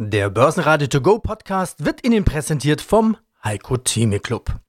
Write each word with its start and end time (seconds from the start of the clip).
Der 0.00 0.30
Börsenradio 0.30 0.86
To 0.86 1.00
Go 1.00 1.18
Podcast 1.18 1.84
wird 1.84 2.06
Ihnen 2.06 2.24
präsentiert 2.24 2.80
vom 2.80 3.16
Heiko 3.42 3.78
Theme 3.78 4.20
Club. 4.20 4.60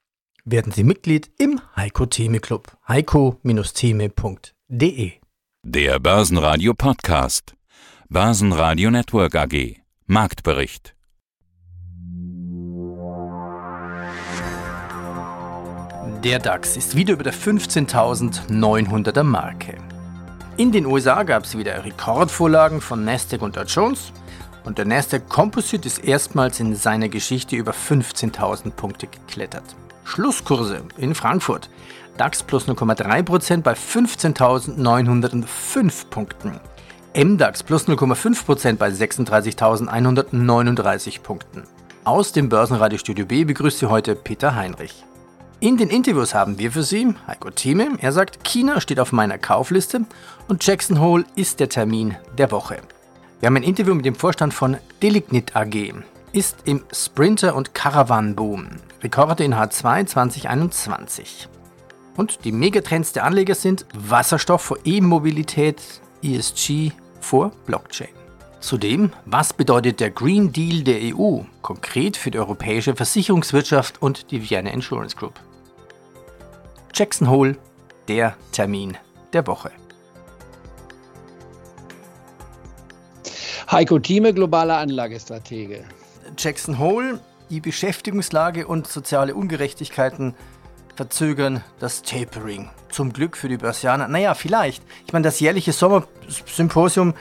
Werden 0.44 0.71
Sie 0.71 0.83
Mitglied 0.83 1.29
im 1.38 1.62
Heiko 1.75 2.08
Theme 2.08 2.40
Club. 2.40 2.75
heiko-theme.de 2.88 5.12
Der 5.62 6.00
Börsenradio 6.00 6.74
Podcast. 6.74 7.54
Börsenradio 8.10 8.89
Network 8.89 9.36
AG. 9.36 9.76
Marktbericht. 10.07 10.96
Der 16.23 16.39
DAX 16.39 16.75
ist 16.75 16.96
wieder 16.96 17.14
über 17.14 17.23
der 17.23 17.36
15.900er 17.36 19.21
Marke. 19.21 19.77
In 20.57 20.71
den 20.71 20.88
USA 20.88 21.21
gab 21.21 21.43
es 21.43 21.55
wieder 21.55 21.86
Rekordvorlagen 21.86 22.82
von 22.82 23.05
Nasdaq 23.05 23.43
und 23.43 23.57
Dow 23.57 23.64
Jones 23.64 24.11
und 24.64 24.78
der 24.78 24.86
Nasdaq 24.86 25.28
Composite 25.30 25.88
ist 25.88 26.04
erstmals 26.04 26.59
in 26.59 26.76
seiner 26.76 27.09
Geschichte 27.09 27.55
über 27.55 27.72
15.000 27.72 28.70
Punkte 28.72 29.08
geklettert. 29.08 29.63
Schlusskurse 30.04 30.84
in 30.98 31.16
Frankfurt. 31.16 31.70
DAX 32.17 32.44
plus 32.44 32.67
0,3% 32.67 33.62
bei 33.62 33.73
15.905 33.73 36.09
Punkten. 36.09 36.59
MDAX 37.16 37.64
plus 37.64 37.88
0,5% 37.88 38.77
bei 38.77 38.90
36.139 38.90 41.22
Punkten. 41.22 41.64
Aus 42.03 42.34
dem 42.34 42.50
Börsenradiostudio 42.50 43.26
B 43.26 43.45
begrüßt 43.45 43.80
Sie 43.80 43.89
heute 43.89 44.16
Peter 44.16 44.55
Heinrich. 44.55 45.05
In 45.59 45.78
den 45.78 45.89
Interviews 45.89 46.34
haben 46.34 46.58
wir 46.58 46.72
für 46.72 46.84
Sie 46.84 47.14
Heiko 47.28 47.50
Thieme. 47.50 47.98
Er 48.00 48.12
sagt, 48.12 48.44
China 48.44 48.80
steht 48.80 49.00
auf 49.00 49.12
meiner 49.12 49.38
Kaufliste 49.38 50.02
und 50.48 50.66
Jackson 50.66 51.00
Hole 51.00 51.26
ist 51.36 51.59
der 51.59 51.70
Termin 51.70 52.16
der 52.38 52.52
Woche. 52.52 52.78
Wir 53.39 53.48
haben 53.48 53.55
ein 53.55 53.63
Interview 53.63 53.95
mit 53.95 54.03
dem 54.03 54.16
Vorstand 54.16 54.53
von 54.53 54.75
Delignit 55.02 55.55
AG. 55.55 55.93
Ist 56.34 56.57
im 56.66 56.84
Sprinter- 56.91 57.55
und 57.55 57.73
Caravan-Boom. 57.73 58.67
Rekorde 59.02 59.45
in 59.45 59.55
H2 59.55 60.08
2021. 60.08 61.47
Und 62.17 62.44
die 62.44 62.52
Megatrends 62.52 63.14
der 63.14 63.23
Anleger 63.23 63.55
sind 63.55 63.86
Wasserstoff 63.94 64.61
vor 64.61 64.77
E-Mobilität, 64.83 65.81
ESG 66.22 66.91
vor 67.22 67.53
Blockchain. 67.66 68.09
Zudem, 68.59 69.14
was 69.25 69.53
bedeutet 69.53 70.02
der 70.02 70.09
Green 70.09 70.52
Deal 70.52 70.83
der 70.83 71.16
EU 71.16 71.39
konkret 71.61 72.17
für 72.17 72.31
die 72.31 72.39
europäische 72.39 72.94
Versicherungswirtschaft 72.94 74.02
und 74.02 74.31
die 74.31 74.49
Vienna 74.49 74.71
Insurance 74.71 75.16
Group? 75.16 75.39
Jackson 76.94 77.30
Hole, 77.30 77.55
der 78.09 78.36
Termin 78.52 78.97
der 79.31 79.47
Woche. 79.47 79.71
Heiko 83.72 84.00
Thieme, 84.00 84.34
globaler 84.34 84.80
Anlagestratege. 84.80 85.84
Jackson 86.36 86.80
Hole, 86.80 87.20
die 87.52 87.62
Beschäftigungslage 87.62 88.66
und 88.66 88.88
soziale 88.88 89.36
Ungerechtigkeiten 89.36 90.34
verzögern 90.95 91.64
das 91.78 92.02
Tapering. 92.02 92.72
Zum 92.89 93.14
Glück 93.14 93.38
für 93.38 93.48
die 93.48 93.58
Börsianer. 93.58 94.08
Naja, 94.08 94.34
vielleicht. 94.34 94.84
Ich 95.06 95.14
meine, 95.14 95.22
das 95.23 95.39
jährliche 95.39 95.72
Sommersymposium 95.72 97.14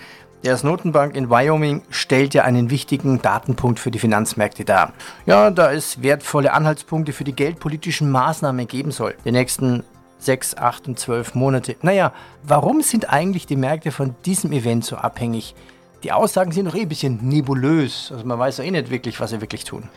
der 0.42 0.58
Notenbank 0.62 1.16
in 1.16 1.28
Wyoming 1.28 1.82
stellt 1.90 2.32
ja 2.32 2.44
einen 2.44 2.70
wichtigen 2.70 3.20
Datenpunkt 3.20 3.78
für 3.78 3.90
die 3.90 3.98
Finanzmärkte 3.98 4.64
dar. 4.64 4.94
Ja, 5.26 5.50
da 5.50 5.70
es 5.70 6.02
wertvolle 6.02 6.54
Anhaltspunkte 6.54 7.12
für 7.12 7.24
die 7.24 7.36
geldpolitischen 7.36 8.10
Maßnahmen 8.10 8.66
geben 8.66 8.90
soll. 8.90 9.14
Die 9.26 9.32
nächsten 9.32 9.84
sechs, 10.16 10.56
acht 10.56 10.88
und 10.88 10.98
zwölf 10.98 11.34
Monate. 11.34 11.76
Naja, 11.82 12.14
warum 12.42 12.80
sind 12.80 13.12
eigentlich 13.12 13.46
die 13.46 13.56
Märkte 13.56 13.92
von 13.92 14.16
diesem 14.24 14.52
Event 14.52 14.86
so 14.86 14.96
abhängig? 14.96 15.54
Die 16.04 16.12
Aussagen 16.12 16.52
sind 16.52 16.66
doch 16.66 16.74
eh 16.74 16.82
ein 16.82 16.88
bisschen 16.88 17.18
nebulös. 17.26 18.12
Also 18.12 18.24
man 18.24 18.38
weiß 18.38 18.58
ja 18.58 18.64
eh 18.64 18.70
nicht 18.70 18.90
wirklich, 18.90 19.18
was 19.18 19.30
sie 19.30 19.40
wirklich 19.40 19.64
tun. 19.64 19.88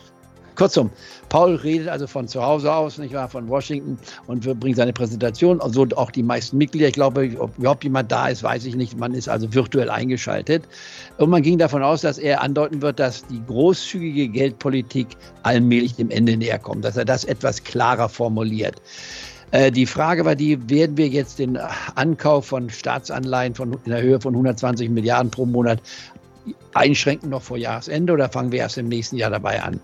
Kurzum, 0.54 0.90
Paul 1.28 1.54
redet 1.54 1.88
also 1.88 2.06
von 2.06 2.28
zu 2.28 2.42
Hause 2.42 2.72
aus, 2.72 2.98
nicht 2.98 3.14
wahr, 3.14 3.28
von 3.28 3.48
Washington 3.48 3.98
und 4.26 4.60
bringt 4.60 4.76
seine 4.76 4.92
Präsentation. 4.92 5.60
Also 5.60 5.86
auch 5.96 6.10
die 6.10 6.22
meisten 6.22 6.58
Mitglieder. 6.58 6.88
Ich 6.88 6.94
glaube, 6.94 7.30
ob 7.38 7.56
überhaupt 7.56 7.84
jemand 7.84 8.12
da 8.12 8.28
ist, 8.28 8.42
weiß 8.42 8.66
ich 8.66 8.76
nicht. 8.76 8.98
Man 8.98 9.14
ist 9.14 9.28
also 9.28 9.52
virtuell 9.54 9.88
eingeschaltet. 9.88 10.64
Und 11.16 11.30
man 11.30 11.42
ging 11.42 11.56
davon 11.56 11.82
aus, 11.82 12.02
dass 12.02 12.18
er 12.18 12.42
andeuten 12.42 12.82
wird, 12.82 12.98
dass 12.98 13.26
die 13.26 13.42
großzügige 13.46 14.28
Geldpolitik 14.28 15.06
allmählich 15.42 15.94
dem 15.94 16.10
Ende 16.10 16.36
näher 16.36 16.58
kommt, 16.58 16.84
dass 16.84 16.96
er 16.96 17.04
das 17.04 17.24
etwas 17.24 17.64
klarer 17.64 18.08
formuliert. 18.08 18.82
Äh, 19.52 19.70
die 19.70 19.86
Frage 19.86 20.24
war 20.24 20.34
die, 20.34 20.68
werden 20.68 20.96
wir 20.96 21.08
jetzt 21.08 21.38
den 21.38 21.56
Ankauf 21.94 22.46
von 22.46 22.68
Staatsanleihen 22.68 23.54
von, 23.54 23.74
in 23.84 23.90
der 23.90 24.02
Höhe 24.02 24.20
von 24.20 24.34
120 24.34 24.90
Milliarden 24.90 25.30
pro 25.30 25.46
Monat 25.46 25.80
einschränken 26.74 27.30
noch 27.30 27.42
vor 27.42 27.56
Jahresende 27.56 28.12
oder 28.12 28.28
fangen 28.28 28.50
wir 28.50 28.58
erst 28.60 28.78
im 28.78 28.88
nächsten 28.88 29.16
Jahr 29.16 29.30
dabei 29.30 29.62
an? 29.62 29.80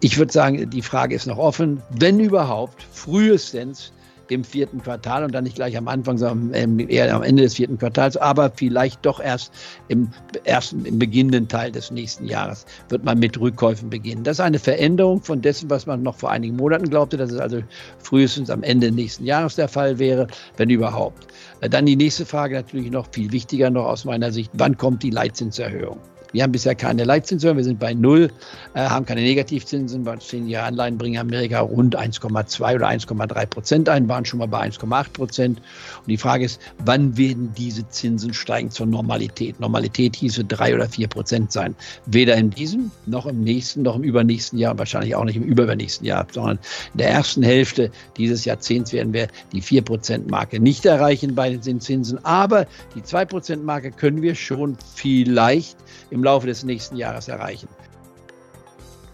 Ich 0.00 0.16
würde 0.16 0.32
sagen, 0.32 0.70
die 0.70 0.82
Frage 0.82 1.16
ist 1.16 1.26
noch 1.26 1.38
offen. 1.38 1.82
Wenn 1.90 2.20
überhaupt, 2.20 2.86
frühestens 2.92 3.92
im 4.30 4.44
vierten 4.44 4.82
Quartal 4.82 5.24
und 5.24 5.32
dann 5.32 5.44
nicht 5.44 5.56
gleich 5.56 5.76
am 5.76 5.88
Anfang, 5.88 6.18
sondern 6.18 6.78
eher 6.78 7.14
am 7.14 7.22
Ende 7.22 7.42
des 7.42 7.54
vierten 7.54 7.78
Quartals, 7.78 8.16
aber 8.16 8.50
vielleicht 8.54 9.04
doch 9.04 9.20
erst 9.20 9.52
im 9.88 10.10
ersten, 10.44 10.84
im 10.84 10.98
beginnenden 10.98 11.48
Teil 11.48 11.72
des 11.72 11.90
nächsten 11.90 12.26
Jahres 12.26 12.66
wird 12.88 13.04
man 13.04 13.18
mit 13.18 13.38
Rückkäufen 13.38 13.90
beginnen. 13.90 14.24
Das 14.24 14.36
ist 14.36 14.40
eine 14.40 14.58
Veränderung 14.58 15.20
von 15.20 15.40
dessen, 15.40 15.70
was 15.70 15.86
man 15.86 16.02
noch 16.02 16.16
vor 16.16 16.30
einigen 16.30 16.56
Monaten 16.56 16.88
glaubte, 16.88 17.16
dass 17.16 17.32
es 17.32 17.38
also 17.38 17.60
frühestens 17.98 18.50
am 18.50 18.62
Ende 18.62 18.90
nächsten 18.90 19.24
Jahres 19.24 19.56
der 19.56 19.68
Fall 19.68 19.98
wäre, 19.98 20.26
wenn 20.56 20.70
überhaupt. 20.70 21.26
Dann 21.60 21.86
die 21.86 21.96
nächste 21.96 22.26
Frage 22.26 22.54
natürlich 22.54 22.90
noch 22.90 23.08
viel 23.12 23.32
wichtiger 23.32 23.70
noch 23.70 23.86
aus 23.86 24.04
meiner 24.04 24.32
Sicht, 24.32 24.50
wann 24.54 24.76
kommt 24.76 25.02
die 25.02 25.10
Leitzinserhöhung? 25.10 25.98
Wir 26.32 26.42
haben 26.42 26.52
bisher 26.52 26.74
keine 26.74 27.04
Leitzinsen, 27.04 27.56
wir 27.56 27.64
sind 27.64 27.78
bei 27.78 27.94
null, 27.94 28.30
äh, 28.74 28.80
haben 28.80 29.06
keine 29.06 29.22
Negativzinsen. 29.22 30.04
Bei 30.04 30.16
10 30.16 30.46
Jahre 30.48 30.68
Anleihen 30.68 30.98
bringen 30.98 31.18
Amerika 31.18 31.60
rund 31.60 31.96
1,2 31.96 32.74
oder 32.74 32.88
1,3 32.88 33.46
Prozent 33.46 33.88
ein, 33.88 34.08
waren 34.08 34.24
schon 34.24 34.38
mal 34.38 34.48
bei 34.48 34.60
1,8 34.60 35.12
Prozent. 35.12 35.58
Und 35.58 36.08
die 36.08 36.18
Frage 36.18 36.44
ist, 36.44 36.60
wann 36.84 37.16
werden 37.16 37.52
diese 37.56 37.88
Zinsen 37.88 38.34
steigen 38.34 38.70
zur 38.70 38.86
Normalität? 38.86 39.58
Normalität 39.58 40.16
hieße 40.16 40.44
drei 40.44 40.74
oder 40.74 40.88
vier 40.88 41.08
Prozent 41.08 41.50
sein. 41.52 41.74
Weder 42.06 42.36
in 42.36 42.50
diesem, 42.50 42.90
noch 43.06 43.26
im 43.26 43.42
nächsten, 43.42 43.82
noch 43.82 43.96
im 43.96 44.02
übernächsten 44.02 44.58
Jahr 44.58 44.72
und 44.72 44.78
wahrscheinlich 44.78 45.14
auch 45.14 45.24
nicht 45.24 45.36
im 45.36 45.44
übernächsten 45.44 46.06
Jahr, 46.06 46.26
sondern 46.30 46.58
in 46.92 46.98
der 46.98 47.10
ersten 47.10 47.42
Hälfte 47.42 47.90
dieses 48.18 48.44
Jahrzehnts 48.44 48.92
werden 48.92 49.12
wir 49.14 49.28
die 49.52 49.62
4 49.62 49.82
Prozent 49.82 50.30
Marke 50.30 50.60
nicht 50.60 50.84
erreichen 50.84 51.34
bei 51.34 51.50
den 51.50 51.80
Zinsen. 51.80 52.22
Aber 52.24 52.66
die 52.94 53.02
2 53.02 53.24
Prozent 53.24 53.64
Marke 53.64 53.90
können 53.90 54.20
wir 54.20 54.34
schon 54.34 54.76
vielleicht 54.94 55.78
im 56.10 56.17
im 56.18 56.24
Laufe 56.24 56.48
des 56.48 56.64
nächsten 56.64 56.96
Jahres 56.96 57.28
erreichen. 57.28 57.68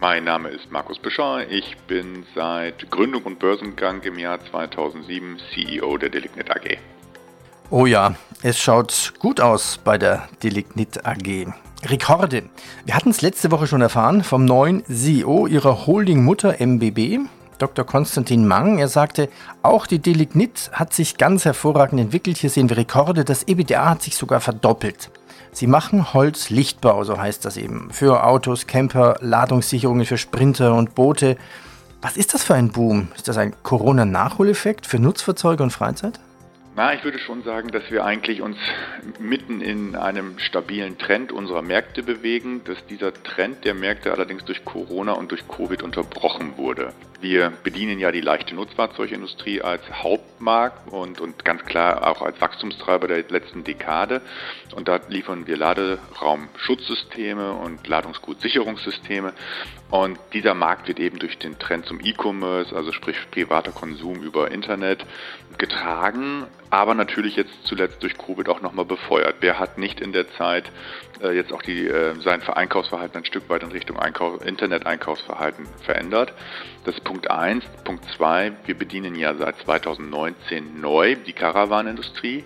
Mein 0.01 0.25
Name 0.25 0.49
ist 0.49 0.71
Markus 0.71 0.99
Bischer. 0.99 1.47
Ich 1.51 1.77
bin 1.87 2.25
seit 2.35 2.91
Gründung 2.91 3.25
und 3.25 3.39
Börsengang 3.39 4.03
im 4.03 4.19
Jahr 4.19 4.39
2007 4.51 5.39
CEO 5.53 5.99
der 5.99 6.09
Delignit 6.09 6.51
AG. 6.51 6.79
Oh 7.71 7.85
ja, 7.85 8.15
es 8.43 8.59
schaut 8.59 9.13
gut 9.19 9.39
aus 9.41 9.79
bei 9.85 9.99
der 9.99 10.29
Delignit 10.43 11.05
AG. 11.05 11.53
Rekorde. 11.85 12.45
Wir 12.87 12.95
hatten 12.95 13.11
es 13.11 13.21
letzte 13.21 13.51
Woche 13.51 13.67
schon 13.67 13.83
erfahren 13.83 14.25
vom 14.25 14.47
neuen 14.47 14.83
CEO 14.87 15.47
ihrer 15.47 15.87
Holding-Mutter 15.87 16.57
MBB, 16.59 17.19
Dr. 17.59 17.85
Konstantin 17.85 18.49
Mang. 18.49 18.79
Er 18.79 18.89
sagte, 18.89 19.29
auch 19.63 19.87
die 19.87 19.99
Delignit 19.99 20.71
hat 20.73 20.95
sich 20.95 21.19
ganz 21.19 21.45
hervorragend 21.45 22.01
entwickelt. 22.01 22.39
Hier 22.39 22.49
sehen 22.49 22.71
wir 22.71 22.79
Rekorde. 22.79 23.25
Das 23.25 23.47
EBDA 23.47 23.91
hat 23.91 24.03
sich 24.03 24.17
sogar 24.17 24.41
verdoppelt. 24.41 25.11
Sie 25.55 25.69
machen 25.69 26.13
Holzlichtbau, 26.13 27.05
so 27.05 27.17
heißt 27.17 27.45
das 27.45 27.57
eben, 27.57 27.93
für 27.93 28.25
Autos, 28.25 28.67
Camper, 28.67 29.19
Ladungssicherungen 29.21 30.05
für 30.05 30.19
Sprinter 30.19 30.75
und 30.75 30.97
Boote. 30.97 31.37
Was 32.03 32.17
ist 32.17 32.35
das 32.35 32.43
für 32.43 32.55
ein 32.55 32.73
Boom? 32.73 33.07
Ist 33.15 33.29
das 33.29 33.39
ein 33.39 33.55
Corona-Nachholeffekt 33.63 34.85
für 34.85 34.99
Nutzfahrzeuge 34.99 35.63
und 35.63 35.71
Freizeit? 35.71 36.19
Na, 36.75 36.93
ich 36.93 37.05
würde 37.05 37.21
schon 37.21 37.45
sagen, 37.45 37.69
dass 37.69 37.89
wir 37.89 38.05
eigentlich 38.05 38.43
uns 38.43 38.57
mitten 39.21 39.61
in 39.61 39.95
einem 39.95 40.41
stabilen 40.41 40.99
Trend 40.99 41.31
unserer 41.31 41.63
Märkte 41.63 42.03
bewegen, 42.03 42.63
dass 42.65 42.85
dieser 42.87 43.15
Trend 43.15 43.65
der 43.65 43.75
Märkte 43.75 44.11
allerdings 44.11 44.45
durch 44.45 44.65
Corona 44.65 45.13
und 45.13 45.31
durch 45.31 45.47
Covid 45.47 45.85
unterbrochen 45.85 46.57
wurde. 46.57 46.93
Wir 47.21 47.53
bedienen 47.63 47.99
ja 47.99 48.13
die 48.13 48.21
leichte 48.21 48.55
Nutzfahrzeugindustrie 48.55 49.63
als 49.63 49.83
Hauptmarkt 50.03 50.93
und, 50.93 51.21
und 51.21 51.45
ganz 51.45 51.65
klar 51.65 52.07
auch 52.07 52.23
als 52.23 52.41
Wachstumstreiber 52.41 53.09
der 53.09 53.25
letzten 53.29 53.65
Dekade. 53.65 54.21
Und 54.75 54.89
da 54.89 55.01
liefern 55.09 55.47
wir 55.47 55.57
Laderaumschutzsysteme 55.57 57.53
und 57.53 57.87
Ladungsgutsicherungssysteme. 57.87 59.33
Und 59.91 60.19
dieser 60.33 60.55
Markt 60.55 60.89
wird 60.89 60.99
eben 60.99 61.19
durch 61.19 61.39
den 61.39 61.59
Trend 61.59 61.87
zum 61.87 62.01
E-Commerce, 62.01 62.75
also 62.75 62.93
sprich 62.93 63.17
privater 63.31 63.73
Konsum 63.73 64.23
über 64.23 64.51
Internet, 64.51 65.07
getragen, 65.57 66.47
aber 66.71 66.95
natürlich 66.95 67.37
jetzt 67.37 67.53
zuletzt 67.65 68.03
durch 68.03 68.19
Covid 68.19 68.49
auch 68.49 68.61
nochmal 68.61 68.85
befeuert. 68.85 69.37
Wer 69.41 69.59
hat 69.61 69.79
nicht 69.79 70.01
in 70.01 70.13
der 70.13 70.29
Zeit 70.33 70.71
äh, 71.23 71.31
jetzt 71.31 71.53
auch 71.53 71.63
die, 71.63 71.87
äh, 71.87 72.15
sein 72.21 72.43
Einkaufsverhalten 72.43 73.19
ein 73.19 73.25
Stück 73.25 73.49
weit 73.49 73.63
in 73.63 73.71
Richtung 73.71 73.99
Einkauf, 73.99 74.45
Internet-Einkaufsverhalten 74.45 75.67
verändert? 75.85 76.33
Das 76.85 76.97
ist 76.97 77.05
Punkt 77.05 77.31
1. 77.31 77.65
Punkt 77.85 78.05
2, 78.15 78.53
wir 78.67 78.75
bedienen 78.77 79.15
ja 79.15 79.35
seit 79.35 79.57
2019 79.61 80.83
neu 80.83 81.17
die 81.17 81.33
Caravan-Industrie. 81.33 82.45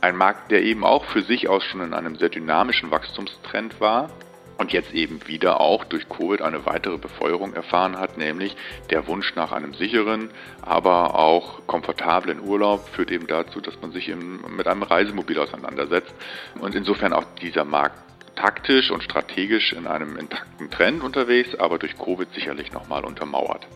Ein 0.00 0.14
Markt, 0.14 0.52
der 0.52 0.62
eben 0.62 0.84
auch 0.84 1.04
für 1.06 1.22
sich 1.22 1.48
aus 1.48 1.64
schon 1.64 1.80
in 1.80 1.92
einem 1.92 2.14
sehr 2.14 2.28
dynamischen 2.28 2.92
Wachstumstrend 2.92 3.80
war 3.80 4.10
und 4.58 4.72
jetzt 4.72 4.94
eben 4.94 5.26
wieder 5.26 5.60
auch 5.60 5.82
durch 5.82 6.08
Covid 6.08 6.40
eine 6.40 6.66
weitere 6.66 6.98
Befeuerung 6.98 7.52
erfahren 7.54 7.98
hat, 7.98 8.16
nämlich 8.16 8.54
der 8.90 9.08
Wunsch 9.08 9.34
nach 9.34 9.50
einem 9.50 9.74
sicheren, 9.74 10.30
aber 10.62 11.18
auch 11.18 11.66
komfortablen 11.66 12.40
Urlaub 12.40 12.88
führt 12.90 13.10
eben 13.10 13.26
dazu, 13.26 13.60
dass 13.60 13.80
man 13.82 13.90
sich 13.90 14.14
mit 14.56 14.68
einem 14.68 14.84
Reisemobil 14.84 15.40
auseinandersetzt 15.40 16.14
und 16.60 16.76
insofern 16.76 17.12
auch 17.12 17.24
dieser 17.42 17.64
Markt 17.64 17.98
taktisch 18.40 18.90
und 18.90 19.02
strategisch 19.02 19.74
in 19.74 19.86
einem 19.86 20.16
intakten 20.16 20.70
Trend 20.70 21.02
unterwegs, 21.02 21.54
aber 21.56 21.78
durch 21.78 21.98
Covid 21.98 22.32
sicherlich 22.32 22.72
nochmal 22.72 23.04
untermauert. 23.04 23.66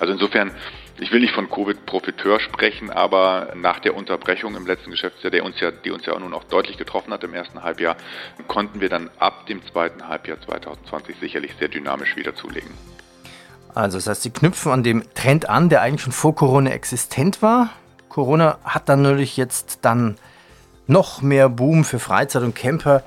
Also 0.00 0.12
insofern, 0.12 0.50
ich 0.98 1.12
will 1.12 1.20
nicht 1.20 1.34
von 1.34 1.48
Covid-Profiteur 1.48 2.40
sprechen, 2.40 2.90
aber 2.90 3.52
nach 3.54 3.78
der 3.78 3.94
Unterbrechung 3.94 4.56
im 4.56 4.66
letzten 4.66 4.90
Geschäftsjahr, 4.90 5.30
der 5.30 5.44
uns 5.44 5.60
ja, 5.60 5.70
die 5.70 5.92
uns 5.92 6.04
ja 6.04 6.18
nun 6.18 6.34
auch 6.34 6.44
deutlich 6.44 6.76
getroffen 6.76 7.12
hat 7.12 7.22
im 7.22 7.32
ersten 7.32 7.62
Halbjahr, 7.62 7.96
konnten 8.48 8.80
wir 8.80 8.88
dann 8.88 9.08
ab 9.20 9.46
dem 9.46 9.64
zweiten 9.66 10.08
Halbjahr 10.08 10.40
2020 10.40 11.16
sicherlich 11.20 11.52
sehr 11.58 11.68
dynamisch 11.68 12.16
wieder 12.16 12.34
zulegen. 12.34 12.70
Also 13.74 13.98
das 13.98 14.08
heißt, 14.08 14.22
Sie 14.22 14.30
knüpfen 14.30 14.72
an 14.72 14.82
dem 14.82 15.04
Trend 15.14 15.48
an, 15.48 15.68
der 15.68 15.82
eigentlich 15.82 16.02
schon 16.02 16.12
vor 16.12 16.34
Corona 16.34 16.70
existent 16.70 17.40
war. 17.40 17.70
Corona 18.08 18.58
hat 18.64 18.88
dann 18.88 19.02
natürlich 19.02 19.36
jetzt 19.36 19.80
dann 19.82 20.16
noch 20.88 21.22
mehr 21.22 21.48
Boom 21.48 21.84
für 21.84 22.00
Freizeit 22.00 22.42
und 22.42 22.56
Camper 22.56 23.04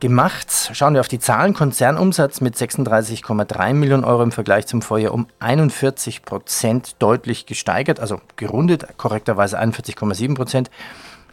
gemacht. 0.00 0.70
Schauen 0.72 0.94
wir 0.94 1.00
auf 1.00 1.08
die 1.08 1.18
Zahlen. 1.18 1.54
Konzernumsatz 1.54 2.40
mit 2.40 2.56
36,3 2.56 3.74
Millionen 3.74 4.04
Euro 4.04 4.22
im 4.22 4.32
Vergleich 4.32 4.66
zum 4.66 4.82
Vorjahr 4.82 5.12
um 5.12 5.26
41 5.40 6.22
Prozent 6.22 6.96
deutlich 6.98 7.46
gesteigert, 7.46 8.00
also 8.00 8.20
gerundet, 8.36 8.86
korrekterweise 8.96 9.60
41,7 9.60 10.34
Prozent. 10.34 10.70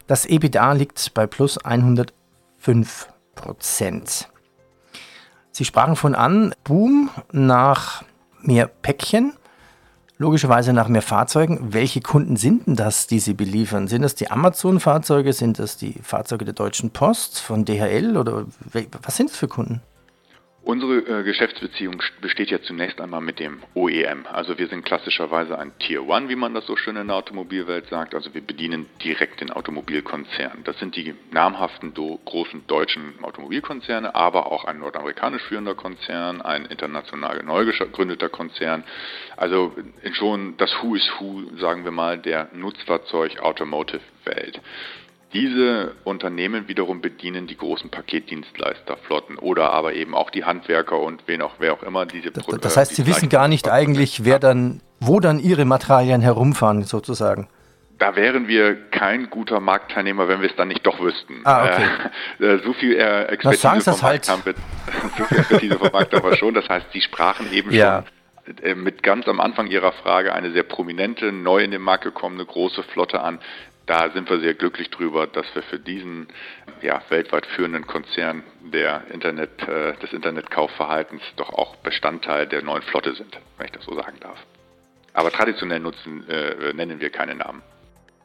Das 0.06 0.26
EBITDA 0.26 0.72
liegt 0.72 1.14
bei 1.14 1.26
plus 1.26 1.58
105 1.58 3.08
Prozent. 3.34 4.28
Sie 5.52 5.64
sprachen 5.64 5.96
von 5.96 6.14
an, 6.14 6.54
Boom 6.64 7.10
nach 7.32 8.04
mehr 8.42 8.66
Päckchen 8.66 9.32
logischerweise 10.18 10.72
nach 10.72 10.88
mehr 10.88 11.02
Fahrzeugen. 11.02 11.72
Welche 11.72 12.00
Kunden 12.00 12.36
sind 12.36 12.66
denn 12.66 12.76
das, 12.76 13.06
die 13.06 13.18
Sie 13.18 13.34
beliefern? 13.34 13.88
Sind 13.88 14.02
das 14.02 14.14
die 14.14 14.30
Amazon-Fahrzeuge? 14.30 15.32
Sind 15.32 15.58
das 15.58 15.76
die 15.76 15.94
Fahrzeuge 16.02 16.44
der 16.44 16.54
Deutschen 16.54 16.90
Post, 16.90 17.40
von 17.40 17.64
DHL 17.64 18.16
oder 18.16 18.44
was 19.02 19.16
sind 19.16 19.30
es 19.30 19.36
für 19.36 19.48
Kunden? 19.48 19.82
Unsere 20.66 21.20
äh, 21.20 21.22
Geschäftsbeziehung 21.22 22.02
besteht 22.20 22.50
ja 22.50 22.60
zunächst 22.60 23.00
einmal 23.00 23.20
mit 23.20 23.38
dem 23.38 23.62
OEM. 23.74 24.26
Also 24.26 24.58
wir 24.58 24.66
sind 24.66 24.84
klassischerweise 24.84 25.56
ein 25.56 25.78
Tier 25.78 26.08
One, 26.08 26.28
wie 26.28 26.34
man 26.34 26.54
das 26.54 26.66
so 26.66 26.74
schön 26.74 26.96
in 26.96 27.06
der 27.06 27.14
Automobilwelt 27.14 27.88
sagt. 27.88 28.16
Also 28.16 28.34
wir 28.34 28.40
bedienen 28.40 28.86
direkt 29.04 29.40
den 29.40 29.52
Automobilkonzern. 29.52 30.64
Das 30.64 30.76
sind 30.80 30.96
die 30.96 31.14
namhaften 31.30 31.94
do, 31.94 32.18
großen 32.24 32.66
deutschen 32.66 33.14
Automobilkonzerne, 33.22 34.16
aber 34.16 34.50
auch 34.50 34.64
ein 34.64 34.80
nordamerikanisch 34.80 35.42
führender 35.42 35.76
Konzern, 35.76 36.42
ein 36.42 36.64
international 36.64 37.44
neu 37.44 37.64
gegründeter 37.64 38.28
Konzern. 38.28 38.82
Also 39.36 39.72
schon 40.14 40.56
das 40.56 40.82
Who 40.82 40.96
is 40.96 41.08
Who, 41.20 41.44
sagen 41.60 41.84
wir 41.84 41.92
mal, 41.92 42.18
der 42.18 42.48
Nutzfahrzeug-Automotive-Welt. 42.52 44.60
Diese 45.32 45.92
Unternehmen 46.04 46.68
wiederum 46.68 47.00
bedienen 47.00 47.46
die 47.46 47.56
großen 47.56 47.90
Paketdienstleisterflotten 47.90 49.38
oder 49.38 49.72
aber 49.72 49.94
eben 49.94 50.14
auch 50.14 50.30
die 50.30 50.44
Handwerker 50.44 51.00
und 51.00 51.22
wen 51.26 51.42
auch, 51.42 51.54
wer 51.58 51.74
auch 51.74 51.82
immer 51.82 52.06
diese 52.06 52.30
Das, 52.30 52.46
das 52.46 52.76
heißt, 52.76 52.94
Sie 52.94 53.06
wissen 53.06 53.28
gar 53.28 53.48
nicht 53.48 53.68
eigentlich, 53.68 54.24
wer 54.24 54.38
dann, 54.38 54.80
wo 55.00 55.18
dann 55.18 55.40
Ihre 55.40 55.64
Materialien 55.64 56.20
herumfahren, 56.20 56.84
sozusagen. 56.84 57.48
Da 57.98 58.14
wären 58.14 58.46
wir 58.46 58.76
kein 58.90 59.30
guter 59.30 59.58
Marktteilnehmer, 59.58 60.28
wenn 60.28 60.42
wir 60.42 60.50
es 60.50 60.56
dann 60.56 60.68
nicht 60.68 60.86
doch 60.86 61.00
wüssten. 61.00 61.40
Ah, 61.44 61.64
okay. 61.64 61.86
Äh, 62.40 62.44
äh 62.44 62.62
so 62.62 62.72
viel 62.74 62.96
äh, 62.96 63.24
Expertise 63.24 63.92
vom 63.92 64.02
halt. 64.02 64.28
haben 64.28 64.44
wir, 64.44 64.54
so 65.18 65.24
viel 65.24 65.38
Expertise 65.38 65.78
vom 65.78 65.90
Markt 65.92 66.14
aber 66.14 66.36
schon. 66.36 66.54
Das 66.54 66.68
heißt, 66.68 66.86
Sie 66.92 67.00
sprachen 67.00 67.52
eben 67.52 67.72
ja. 67.72 68.04
schon 68.04 68.16
äh, 68.62 68.74
mit 68.74 69.02
ganz 69.02 69.26
am 69.26 69.40
Anfang 69.40 69.66
Ihrer 69.66 69.92
Frage 69.92 70.34
eine 70.34 70.52
sehr 70.52 70.62
prominente, 70.62 71.32
neu 71.32 71.64
in 71.64 71.70
den 71.70 71.82
Markt 71.82 72.04
gekommene 72.04 72.44
große 72.44 72.82
Flotte 72.84 73.20
an, 73.20 73.40
da 73.86 74.10
sind 74.10 74.28
wir 74.28 74.40
sehr 74.40 74.54
glücklich 74.54 74.90
drüber, 74.90 75.26
dass 75.26 75.46
wir 75.54 75.62
für 75.62 75.78
diesen 75.78 76.26
ja, 76.82 77.00
weltweit 77.08 77.46
führenden 77.46 77.86
Konzern 77.86 78.42
der 78.72 79.02
Internet, 79.12 79.62
äh, 79.62 79.94
des 80.02 80.12
Internetkaufverhaltens 80.12 81.22
doch 81.36 81.50
auch 81.50 81.76
Bestandteil 81.76 82.46
der 82.46 82.62
neuen 82.62 82.82
Flotte 82.82 83.14
sind, 83.14 83.38
wenn 83.56 83.66
ich 83.66 83.72
das 83.72 83.84
so 83.84 83.94
sagen 83.94 84.18
darf. 84.20 84.38
Aber 85.14 85.30
traditionell 85.30 85.80
nutzen, 85.80 86.28
äh, 86.28 86.72
nennen 86.74 87.00
wir 87.00 87.10
keine 87.10 87.36
Namen. 87.36 87.62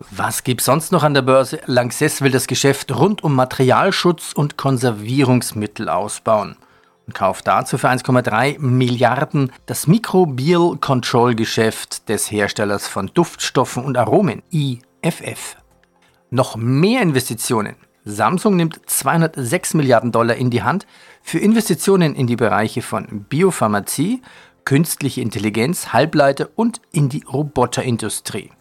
Was 0.10 0.44
gibt 0.44 0.62
es 0.62 0.66
sonst 0.66 0.92
noch 0.92 1.04
an 1.04 1.14
der 1.14 1.22
Börse? 1.22 1.62
Lanxess 1.68 2.24
will 2.24 2.32
das 2.32 2.48
Geschäft 2.48 2.92
rund 2.92 3.24
um 3.24 3.36
Materialschutz 3.36 4.34
und 4.34 4.58
Konservierungsmittel 4.58 5.90
ausbauen 5.90 6.58
und 7.06 7.14
kauft 7.14 7.46
dazu 7.46 7.78
für 7.78 7.88
1,3 7.88 8.58
Milliarden 8.60 9.52
das 9.68 9.86
Microbial 9.86 10.78
Control 10.82 11.36
Geschäft 11.36 12.10
des 12.10 12.32
Herstellers 12.32 12.88
von 12.88 13.12
Duftstoffen 13.14 13.86
und 13.86 13.96
Aromen, 13.96 14.42
I 14.52 14.80
FF. 15.04 15.58
Noch 16.30 16.56
mehr 16.56 17.02
Investitionen. 17.02 17.76
Samsung 18.04 18.56
nimmt 18.56 18.80
206 18.90 19.74
Milliarden 19.74 20.12
Dollar 20.12 20.36
in 20.36 20.50
die 20.50 20.64
Hand 20.64 20.86
für 21.22 21.40
Investitionen 21.40 22.16
in 22.16 22.28
die 22.28 22.36
Bereiche 22.36 22.82
von 22.82 23.26
Biopharmazie, 23.30 24.22
künstliche 24.66 25.22
Intelligenz, 25.22 25.94
Halbleiter 25.94 26.50
und 26.56 26.82
in 26.92 27.10
die 27.10 27.24
Roboterindustrie. 27.32 28.52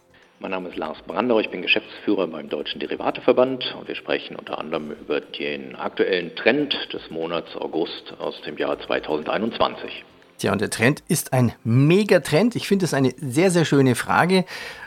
Mein 0.40 0.52
Name 0.52 0.70
ist 0.70 0.78
Lars 0.78 0.96
Brandau, 1.06 1.38
ich 1.38 1.50
bin 1.50 1.60
Geschäftsführer 1.60 2.26
beim 2.26 2.48
Deutschen 2.48 2.80
Derivateverband 2.80 3.76
und 3.78 3.88
wir 3.88 3.94
sprechen 3.94 4.36
unter 4.36 4.58
anderem 4.58 4.92
über 4.92 5.20
den 5.20 5.76
aktuellen 5.76 6.34
Trend 6.36 6.74
des 6.92 7.10
Monats 7.10 7.54
August 7.56 8.14
aus 8.18 8.40
dem 8.46 8.56
Jahr 8.56 8.80
2021. 8.80 10.04
Tja, 10.38 10.52
und 10.52 10.62
der 10.62 10.70
Trend 10.70 11.02
ist 11.08 11.34
ein 11.34 11.52
Megatrend. 11.64 12.56
Ich 12.56 12.66
finde 12.66 12.86
es 12.86 12.94
eine 12.94 13.12
sehr, 13.18 13.50
sehr 13.50 13.66
schöne 13.66 13.94
Frage. 13.94 14.46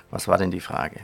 Was 0.10 0.28
war 0.28 0.40
denn 0.40 0.50
die 0.50 0.60
Frage? 0.60 1.02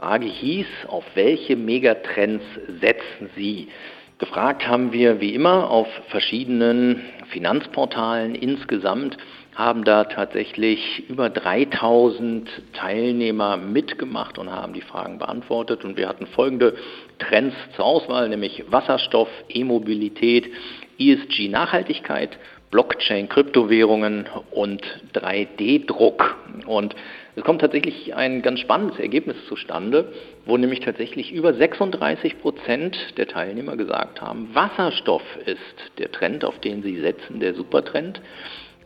Frage 0.00 0.28
hieß, 0.28 0.66
auf 0.88 1.04
welche 1.12 1.56
Megatrends 1.56 2.42
setzen 2.80 3.28
Sie? 3.36 3.68
Gefragt 4.16 4.66
haben 4.66 4.94
wir 4.94 5.20
wie 5.20 5.34
immer 5.34 5.70
auf 5.70 5.88
verschiedenen 6.08 7.02
Finanzportalen 7.28 8.34
insgesamt 8.34 9.18
haben 9.54 9.84
da 9.84 10.04
tatsächlich 10.04 11.06
über 11.10 11.28
3000 11.28 12.48
Teilnehmer 12.72 13.58
mitgemacht 13.58 14.38
und 14.38 14.50
haben 14.50 14.72
die 14.72 14.80
Fragen 14.80 15.18
beantwortet. 15.18 15.84
Und 15.84 15.98
wir 15.98 16.08
hatten 16.08 16.26
folgende 16.28 16.76
Trends 17.18 17.54
zur 17.76 17.84
Auswahl, 17.84 18.30
nämlich 18.30 18.64
Wasserstoff, 18.70 19.28
E-Mobilität, 19.50 20.50
ESG-Nachhaltigkeit, 20.98 22.38
Blockchain, 22.70 23.28
Kryptowährungen 23.28 24.26
und 24.50 24.82
3D-Druck. 25.12 26.36
Und 26.64 26.94
es 27.36 27.44
kommt 27.44 27.60
tatsächlich 27.60 28.14
ein 28.14 28.42
ganz 28.42 28.60
spannendes 28.60 28.98
Ergebnis 28.98 29.36
zustande, 29.48 30.12
wo 30.46 30.56
nämlich 30.56 30.80
tatsächlich 30.80 31.32
über 31.32 31.54
36 31.54 32.40
Prozent 32.40 32.96
der 33.16 33.28
Teilnehmer 33.28 33.76
gesagt 33.76 34.20
haben, 34.20 34.50
Wasserstoff 34.52 35.22
ist 35.46 35.98
der 35.98 36.10
Trend, 36.10 36.44
auf 36.44 36.58
den 36.60 36.82
sie 36.82 37.00
setzen, 37.00 37.40
der 37.40 37.54
Supertrend. 37.54 38.20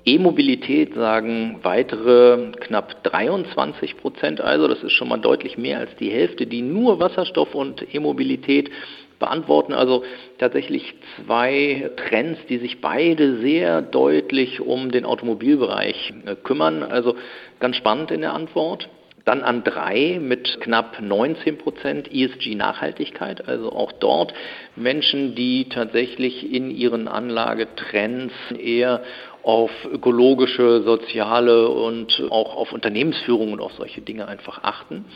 E-Mobilität 0.06 0.94
sagen 0.94 1.60
weitere 1.62 2.52
knapp 2.60 3.02
23 3.04 3.96
Prozent, 3.96 4.40
also 4.42 4.68
das 4.68 4.82
ist 4.82 4.92
schon 4.92 5.08
mal 5.08 5.16
deutlich 5.16 5.56
mehr 5.56 5.78
als 5.78 5.96
die 5.96 6.10
Hälfte, 6.10 6.46
die 6.46 6.60
nur 6.60 7.00
Wasserstoff 7.00 7.54
und 7.54 7.94
E-Mobilität 7.94 8.70
beantworten. 9.18 9.72
Also 9.72 10.04
tatsächlich 10.38 10.94
zwei 11.16 11.90
Trends, 11.96 12.38
die 12.48 12.58
sich 12.58 12.80
beide 12.82 13.38
sehr 13.38 13.80
deutlich 13.80 14.60
um 14.60 14.90
den 14.90 15.06
Automobilbereich 15.06 16.12
äh, 16.26 16.34
kümmern. 16.34 16.82
Also 16.82 17.16
ganz 17.60 17.76
spannend 17.76 18.10
in 18.10 18.20
der 18.20 18.32
Antwort. 18.32 18.88
Dann 19.24 19.42
an 19.42 19.64
drei 19.64 20.18
mit 20.20 20.60
knapp 20.60 21.00
19 21.00 21.56
Prozent 21.56 22.12
ESG-Nachhaltigkeit, 22.12 23.48
also 23.48 23.72
auch 23.72 23.92
dort 23.92 24.34
Menschen, 24.76 25.34
die 25.34 25.70
tatsächlich 25.70 26.52
in 26.52 26.70
ihren 26.70 27.08
Anlagetrends 27.08 28.34
eher 28.58 29.02
auf 29.42 29.70
ökologische, 29.90 30.82
soziale 30.82 31.68
und 31.68 32.22
auch 32.30 32.54
auf 32.54 32.72
Unternehmensführung 32.72 33.52
und 33.52 33.60
auf 33.60 33.72
solche 33.72 34.02
Dinge 34.02 34.28
einfach 34.28 34.62
achten. 34.62 35.06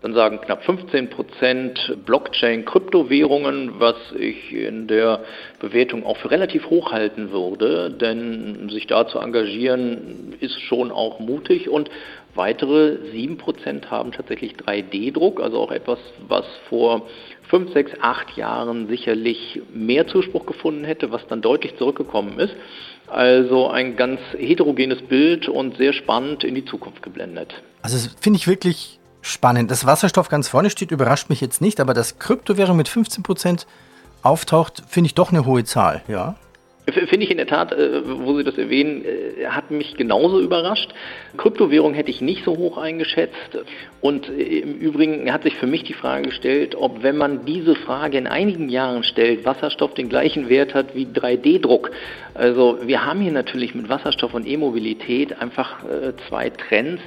Dann 0.00 0.14
sagen 0.14 0.40
knapp 0.40 0.62
15 0.62 1.10
Prozent 1.10 1.96
Blockchain, 2.06 2.64
Kryptowährungen, 2.64 3.80
was 3.80 3.96
ich 4.16 4.52
in 4.52 4.86
der 4.86 5.24
Bewertung 5.60 6.06
auch 6.06 6.16
für 6.18 6.30
relativ 6.30 6.70
hoch 6.70 6.92
halten 6.92 7.32
würde, 7.32 7.90
denn 7.90 8.68
sich 8.70 8.86
da 8.86 9.08
zu 9.08 9.18
engagieren 9.18 10.36
ist 10.38 10.60
schon 10.60 10.92
auch 10.92 11.18
mutig 11.18 11.68
und 11.68 11.90
weitere 12.36 13.10
7 13.10 13.38
Prozent 13.38 13.90
haben 13.90 14.12
tatsächlich 14.12 14.54
3D-Druck, 14.54 15.42
also 15.42 15.58
auch 15.58 15.72
etwas, 15.72 15.98
was 16.28 16.44
vor 16.68 17.08
5, 17.50 17.72
6, 17.72 17.92
8 18.00 18.36
Jahren 18.36 18.86
sicherlich 18.86 19.60
mehr 19.74 20.06
Zuspruch 20.06 20.46
gefunden 20.46 20.84
hätte, 20.84 21.10
was 21.10 21.26
dann 21.26 21.40
deutlich 21.40 21.76
zurückgekommen 21.76 22.38
ist. 22.38 22.54
Also 23.08 23.68
ein 23.68 23.96
ganz 23.96 24.20
heterogenes 24.36 25.02
Bild 25.02 25.48
und 25.48 25.76
sehr 25.76 25.92
spannend 25.92 26.44
in 26.44 26.54
die 26.54 26.64
Zukunft 26.64 27.02
geblendet. 27.02 27.52
Also 27.82 27.96
das 27.96 28.14
finde 28.20 28.36
ich 28.36 28.46
wirklich 28.46 28.98
spannend. 29.28 29.70
Dass 29.70 29.86
Wasserstoff 29.86 30.28
ganz 30.28 30.48
vorne 30.48 30.70
steht, 30.70 30.90
überrascht 30.90 31.30
mich 31.30 31.40
jetzt 31.40 31.60
nicht, 31.60 31.80
aber 31.80 31.94
dass 31.94 32.18
Kryptowährung 32.18 32.76
mit 32.76 32.88
15% 32.88 33.66
auftaucht, 34.22 34.82
finde 34.88 35.06
ich 35.06 35.14
doch 35.14 35.30
eine 35.30 35.46
hohe 35.46 35.64
Zahl, 35.64 36.02
ja. 36.08 36.36
Finde 36.92 37.24
ich 37.24 37.30
in 37.30 37.36
der 37.36 37.46
Tat, 37.46 37.72
äh, 37.72 38.00
wo 38.04 38.34
Sie 38.36 38.44
das 38.44 38.56
erwähnen, 38.56 39.04
äh, 39.04 39.46
hat 39.46 39.70
mich 39.70 39.96
genauso 39.96 40.40
überrascht. 40.40 40.90
Kryptowährung 41.36 41.92
hätte 41.92 42.10
ich 42.10 42.22
nicht 42.22 42.44
so 42.44 42.56
hoch 42.56 42.78
eingeschätzt. 42.78 43.58
Und 44.00 44.28
äh, 44.30 44.60
im 44.60 44.74
Übrigen 44.78 45.30
hat 45.30 45.42
sich 45.42 45.54
für 45.56 45.66
mich 45.66 45.84
die 45.84 45.92
Frage 45.92 46.28
gestellt, 46.28 46.74
ob 46.74 47.02
wenn 47.02 47.18
man 47.18 47.44
diese 47.44 47.74
Frage 47.74 48.16
in 48.16 48.26
einigen 48.26 48.70
Jahren 48.70 49.04
stellt, 49.04 49.44
Wasserstoff 49.44 49.94
den 49.94 50.08
gleichen 50.08 50.48
Wert 50.48 50.72
hat 50.72 50.94
wie 50.94 51.04
3D-Druck. 51.04 51.90
Also 52.32 52.78
wir 52.82 53.04
haben 53.04 53.20
hier 53.20 53.32
natürlich 53.32 53.74
mit 53.74 53.90
Wasserstoff 53.90 54.32
und 54.32 54.46
E-Mobilität 54.46 55.38
einfach 55.42 55.80
zwei 56.28 56.50
Trends, 56.50 57.02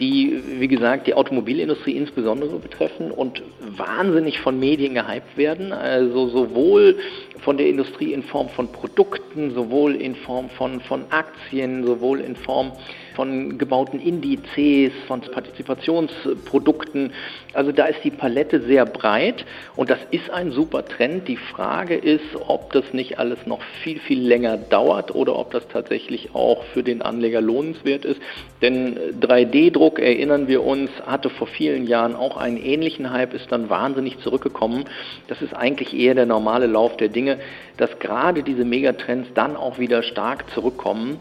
die, 0.00 0.42
wie 0.58 0.68
gesagt, 0.68 1.06
die 1.06 1.14
Automobilindustrie 1.14 1.96
insbesondere 1.96 2.58
betreffen 2.58 3.10
und 3.10 3.42
wahnsinnig 3.60 4.40
von 4.40 4.58
Medien 4.58 4.94
gehypt 4.94 5.36
werden. 5.36 5.72
Also 5.72 6.28
sowohl 6.28 6.98
von 7.40 7.56
der 7.56 7.68
Industrie 7.68 8.12
in 8.12 8.22
Form 8.22 8.48
von 8.48 8.72
Produkten, 8.72 9.54
sowohl 9.54 9.94
in 9.94 10.14
Form 10.14 10.48
von, 10.50 10.80
von 10.80 11.04
Aktien, 11.10 11.84
sowohl 11.84 12.20
in 12.20 12.34
Form 12.36 12.72
von 13.14 13.58
gebauten 13.58 14.00
Indizes, 14.00 14.92
von 15.06 15.20
Partizipationsprodukten. 15.20 17.12
Also 17.52 17.72
da 17.72 17.86
ist 17.86 18.02
die 18.04 18.10
Palette 18.10 18.60
sehr 18.62 18.86
breit 18.86 19.44
und 19.76 19.90
das 19.90 19.98
ist 20.10 20.30
ein 20.30 20.50
super 20.52 20.84
Trend. 20.84 21.28
Die 21.28 21.36
Frage 21.36 21.96
ist, 21.96 22.24
ob 22.46 22.72
das 22.72 22.92
nicht 22.92 23.18
alles 23.18 23.46
noch 23.46 23.62
viel, 23.82 23.98
viel 23.98 24.20
länger 24.20 24.56
dauert 24.56 25.14
oder 25.14 25.36
ob 25.36 25.50
das 25.50 25.66
tatsächlich 25.68 26.34
auch 26.34 26.64
für 26.64 26.82
den 26.82 27.02
Anleger 27.02 27.40
lohnenswert 27.40 28.04
ist. 28.04 28.20
Denn 28.62 28.98
3D-Druck, 29.20 29.98
erinnern 29.98 30.48
wir 30.48 30.62
uns, 30.62 30.90
hatte 31.06 31.30
vor 31.30 31.46
vielen 31.46 31.86
Jahren 31.86 32.14
auch 32.14 32.36
einen 32.36 32.56
ähnlichen 32.56 33.10
Hype, 33.10 33.34
ist 33.34 33.50
dann 33.50 33.70
wahnsinnig 33.70 34.18
zurückgekommen. 34.18 34.84
Das 35.28 35.42
ist 35.42 35.54
eigentlich 35.54 35.94
eher 35.94 36.14
der 36.14 36.26
normale 36.26 36.66
Lauf 36.66 36.96
der 36.96 37.08
Dinge, 37.08 37.38
dass 37.76 37.98
gerade 37.98 38.42
diese 38.42 38.64
Megatrends 38.64 39.30
dann 39.34 39.56
auch 39.56 39.78
wieder 39.78 40.02
stark 40.02 40.50
zurückkommen. 40.50 41.18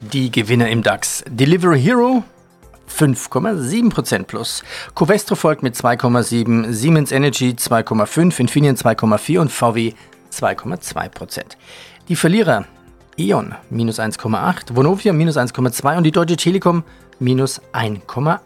Die 0.00 0.30
Gewinner 0.30 0.68
im 0.68 0.82
DAX. 0.82 1.24
Delivery 1.26 1.80
Hero 1.80 2.22
5,7% 2.88 4.24
plus. 4.24 4.62
Covestro 4.94 5.34
folgt 5.34 5.62
mit 5.62 5.74
2,7, 5.74 6.72
Siemens 6.72 7.12
Energy 7.12 7.54
2,5, 7.58 8.40
Infineon 8.40 8.76
2,4 8.76 9.40
und 9.40 9.50
VW 9.50 9.92
2,2%. 10.32 11.42
Die 12.08 12.16
Verlierer 12.16 12.66
E.ON 13.16 13.54
minus 13.70 13.98
1,8, 13.98 14.76
Vonovia 14.76 15.12
minus 15.12 15.36
1,2 15.36 15.96
und 15.96 16.04
die 16.04 16.12
Deutsche 16.12 16.36
Telekom 16.36 16.84
minus 17.18 17.62
1,1%. 17.72 18.40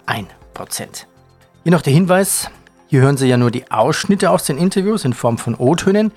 Hier 1.64 1.72
noch 1.72 1.82
der 1.82 1.92
Hinweis, 1.92 2.48
hier 2.86 3.00
hören 3.00 3.16
Sie 3.16 3.26
ja 3.26 3.36
nur 3.36 3.50
die 3.50 3.70
Ausschnitte 3.70 4.30
aus 4.30 4.44
den 4.44 4.56
Interviews 4.56 5.04
in 5.04 5.12
Form 5.12 5.36
von 5.36 5.56
O-Tönen. 5.56 6.12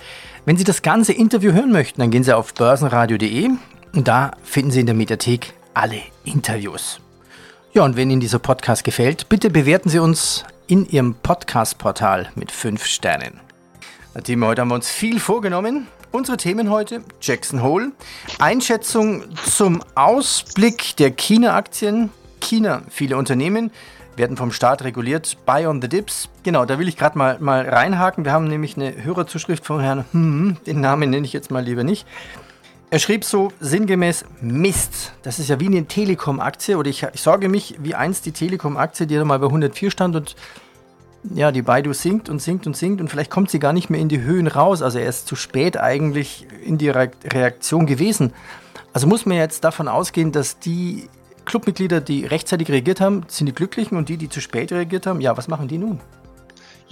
Wenn 0.46 0.58
Sie 0.58 0.64
das 0.64 0.84
ganze 0.84 1.14
Interview 1.14 1.52
hören 1.54 1.72
möchten, 1.72 2.02
dann 2.02 2.12
gehen 2.12 2.24
Sie 2.24 2.36
auf 2.36 2.54
börsenradio.de 2.54 3.50
und 3.94 4.08
da 4.08 4.32
finden 4.44 4.72
Sie 4.72 4.80
in 4.80 4.86
der 4.86 4.96
Mediathek 4.96 5.54
alle 5.74 6.02
Interviews. 6.24 7.00
Ja, 7.74 7.84
und 7.84 7.96
wenn 7.96 8.10
Ihnen 8.10 8.22
dieser 8.22 8.40
Podcast 8.40 8.84
gefällt, 8.84 9.30
bitte 9.30 9.50
bewerten 9.50 9.90
Sie 9.90 10.00
uns 10.00 10.44
in 10.68 10.86
Ihrem 10.88 11.16
Podcast-Portal 11.16 12.30
mit 12.36 12.52
5 12.52 12.86
Sternen. 12.86 13.40
Team, 14.24 14.46
heute 14.46 14.62
haben 14.62 14.70
wir 14.70 14.76
uns 14.76 14.90
viel 14.90 15.20
vorgenommen. 15.20 15.88
Unsere 16.12 16.38
Themen 16.38 16.70
heute: 16.70 17.04
Jackson 17.22 17.64
Hole, 17.64 17.92
Einschätzung 18.38 19.24
zum 19.46 19.82
Ausblick 19.96 20.96
der 20.98 21.12
China-Aktien. 21.12 22.12
China, 22.40 22.84
viele 22.90 23.18
Unternehmen 23.18 23.72
werden 24.16 24.38
vom 24.38 24.52
Staat 24.52 24.84
reguliert. 24.84 25.38
Buy 25.46 25.66
on 25.66 25.82
the 25.82 25.90
Dips. 25.90 26.30
Genau, 26.44 26.66
da 26.66 26.78
will 26.78 26.88
ich 26.88 26.98
gerade 26.98 27.18
mal, 27.18 27.40
mal 27.40 27.68
reinhaken. 27.68 28.26
Wir 28.26 28.32
haben 28.32 28.48
nämlich 28.48 28.76
eine 28.76 29.04
Hörerzuschrift 29.04 29.66
von 29.66 29.80
Herrn, 29.82 30.06
hm, 30.12 30.58
den 30.68 30.82
Namen 30.82 31.10
nenne 31.10 31.26
ich 31.26 31.34
jetzt 31.34 31.50
mal 31.50 31.64
lieber 31.64 31.84
nicht. 31.84 32.06
Er 32.94 33.00
schrieb 33.00 33.26
so 33.26 33.52
sinngemäß, 33.60 34.24
Mist, 34.40 35.14
das 35.24 35.40
ist 35.40 35.50
ja 35.50 35.60
wie 35.60 35.66
eine 35.66 35.86
Telekom-Aktie 35.86 36.78
oder 36.78 36.92
ich, 36.92 37.02
ich 37.12 37.22
sorge 37.22 37.50
mich 37.50 37.74
wie 37.80 37.96
einst 37.96 38.24
die 38.28 38.32
Telekom-Aktie, 38.32 39.08
die 39.08 39.16
da 39.16 39.26
mal 39.26 39.40
bei 39.40 39.48
104 39.48 39.90
stand 39.90 40.16
und 40.16 40.36
ja, 41.34 41.52
die 41.52 41.64
Baidu 41.64 41.92
sinkt 41.94 42.30
und 42.30 42.40
sinkt 42.40 42.68
und 42.68 42.78
sinkt 42.78 43.02
und 43.02 43.08
vielleicht 43.10 43.32
kommt 43.32 43.50
sie 43.50 43.58
gar 43.58 43.74
nicht 43.74 43.90
mehr 43.90 44.00
in 44.00 44.10
die 44.10 44.22
Höhen 44.22 44.46
raus. 44.46 44.84
Also 44.84 45.00
er 45.00 45.10
ist 45.10 45.26
zu 45.26 45.36
spät 45.36 45.76
eigentlich 45.76 46.46
in 46.64 46.78
die 46.78 46.90
Reaktion 46.90 47.88
gewesen. 47.88 48.32
Also 48.94 49.08
muss 49.08 49.26
man 49.26 49.38
jetzt 49.38 49.64
davon 49.64 49.88
ausgehen, 49.88 50.32
dass 50.32 50.60
die 50.60 51.10
Clubmitglieder, 51.46 52.00
die 52.00 52.28
rechtzeitig 52.28 52.70
reagiert 52.70 53.02
haben, 53.02 53.24
sind 53.28 53.48
die 53.48 53.56
Glücklichen 53.56 53.98
und 53.98 54.08
die, 54.08 54.18
die 54.18 54.30
zu 54.30 54.40
spät 54.40 54.72
reagiert 54.72 55.08
haben, 55.08 55.20
ja, 55.20 55.36
was 55.36 55.48
machen 55.48 55.68
die 55.68 55.80
nun? 55.80 56.00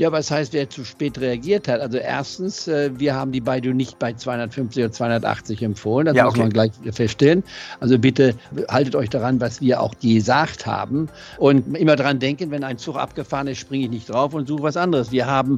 Ja, 0.02 0.12
was 0.12 0.32
heißt, 0.32 0.54
wer 0.54 0.68
zu 0.68 0.84
spät 0.84 1.20
reagiert 1.20 1.68
hat? 1.68 1.80
Also 1.80 2.00
erstens, 2.00 2.68
äh, 2.68 2.90
wir 2.98 3.14
haben 3.14 3.32
die 3.32 3.40
Baidu 3.40 3.72
nicht 3.72 4.00
bei 4.00 4.14
250 4.14 4.86
oder 4.86 4.92
280 4.92 5.62
empfohlen. 5.62 6.08
Das 6.08 6.16
ja, 6.16 6.26
muss 6.26 6.38
man 6.38 6.50
gleich 6.50 6.72
feststellen. 6.92 7.44
Also 7.82 8.00
bitte 8.00 8.34
haltet 8.68 8.96
euch 8.96 9.12
daran, 9.12 9.40
was 9.40 9.62
wir 9.62 9.80
auch 9.80 9.94
gesagt 10.02 10.66
haben. 10.66 11.08
Und 11.38 11.78
immer 11.78 11.96
daran 11.96 12.18
denken, 12.18 12.50
wenn 12.50 12.64
ein 12.64 12.80
Zug 12.80 12.96
abgefahren 12.96 13.46
ist, 13.46 13.60
springe 13.60 13.84
ich 13.86 13.92
nicht 13.92 14.10
drauf 14.10 14.34
und 14.34 14.48
suche 14.48 14.64
was 14.64 14.76
anderes. 14.76 15.12
Wir 15.12 15.28
haben 15.28 15.58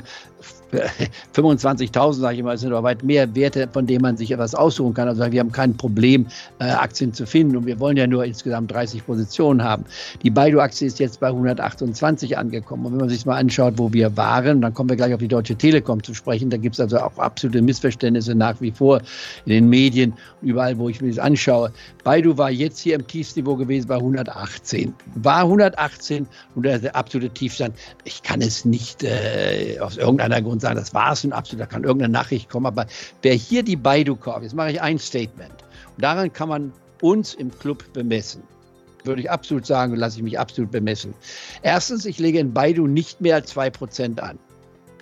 25.000, 1.35 2.13
sage 2.13 2.37
ich 2.37 2.43
mal, 2.43 2.57
sind 2.57 2.73
aber 2.73 2.83
weit 2.83 3.03
mehr 3.03 3.33
Werte, 3.35 3.69
von 3.71 3.85
denen 3.85 4.01
man 4.01 4.17
sich 4.17 4.31
etwas 4.31 4.55
aussuchen 4.55 4.93
kann. 4.93 5.07
Also 5.07 5.31
wir 5.31 5.39
haben 5.39 5.51
kein 5.51 5.77
Problem, 5.77 6.27
äh, 6.59 6.65
Aktien 6.65 7.13
zu 7.13 7.25
finden 7.25 7.55
und 7.55 7.65
wir 7.65 7.79
wollen 7.79 7.95
ja 7.95 8.07
nur 8.07 8.25
insgesamt 8.25 8.71
30 8.71 9.05
Positionen 9.05 9.63
haben. 9.63 9.85
Die 10.23 10.29
Baidu-Aktie 10.29 10.87
ist 10.87 10.99
jetzt 10.99 11.19
bei 11.19 11.27
128 11.27 12.37
angekommen 12.37 12.87
und 12.87 12.91
wenn 12.93 12.99
man 12.99 13.09
sich 13.09 13.25
mal 13.25 13.37
anschaut, 13.37 13.75
wo 13.77 13.93
wir 13.93 14.17
waren, 14.17 14.32
dann 14.41 14.73
kommen 14.73 14.89
wir 14.89 14.95
gleich 14.95 15.13
auf 15.13 15.19
die 15.19 15.27
Deutsche 15.27 15.55
Telekom 15.55 16.03
zu 16.03 16.13
sprechen, 16.13 16.49
da 16.49 16.57
gibt 16.57 16.75
es 16.75 16.79
also 16.79 16.97
auch 16.99 17.17
absolute 17.17 17.61
Missverständnisse 17.61 18.35
nach 18.35 18.59
wie 18.61 18.71
vor 18.71 19.01
in 19.45 19.51
den 19.51 19.69
Medien, 19.69 20.13
überall, 20.41 20.77
wo 20.77 20.89
ich 20.89 21.01
mir 21.01 21.09
das 21.09 21.19
anschaue. 21.19 21.71
Baidu 22.03 22.37
war 22.37 22.49
jetzt 22.49 22.79
hier 22.79 22.95
im 22.95 23.05
Tiefsniveau 23.05 23.55
gewesen 23.55 23.87
bei 23.87 23.95
118. 23.95 24.93
War 25.15 25.41
118 25.41 26.27
und 26.55 26.63
der 26.63 26.95
absolute 26.95 27.29
Tiefstand. 27.29 27.75
Ich 28.03 28.23
kann 28.23 28.41
es 28.41 28.65
nicht 28.65 29.03
äh, 29.03 29.77
aus 29.79 29.97
irgendeiner 29.97 30.41
Grund 30.41 30.61
sagen, 30.61 30.75
das 30.75 30.93
war 30.93 31.13
es 31.13 31.23
und 31.23 31.33
absolut, 31.33 31.61
da 31.61 31.65
kann 31.65 31.83
irgendeine 31.83 32.13
Nachricht 32.13 32.49
kommen. 32.49 32.65
Aber 32.65 32.85
wer 33.21 33.33
hier 33.33 33.63
die 33.63 33.75
Baidu 33.75 34.15
kauft, 34.15 34.43
jetzt 34.43 34.55
mache 34.55 34.71
ich 34.71 34.81
ein 34.81 34.99
Statement. 34.99 35.51
Und 35.95 36.03
daran 36.03 36.31
kann 36.31 36.49
man 36.49 36.73
uns 37.01 37.33
im 37.33 37.51
Club 37.59 37.83
bemessen. 37.93 38.41
Würde 39.03 39.21
ich 39.21 39.29
absolut 39.29 39.65
sagen, 39.65 39.95
lasse 39.95 40.17
ich 40.17 40.23
mich 40.23 40.39
absolut 40.39 40.71
bemessen. 40.71 41.13
Erstens, 41.61 42.05
ich 42.05 42.19
lege 42.19 42.39
in 42.39 42.53
Baidu 42.53 42.87
nicht 42.87 43.21
mehr 43.21 43.35
als 43.35 43.55
2% 43.55 44.19
an. 44.19 44.39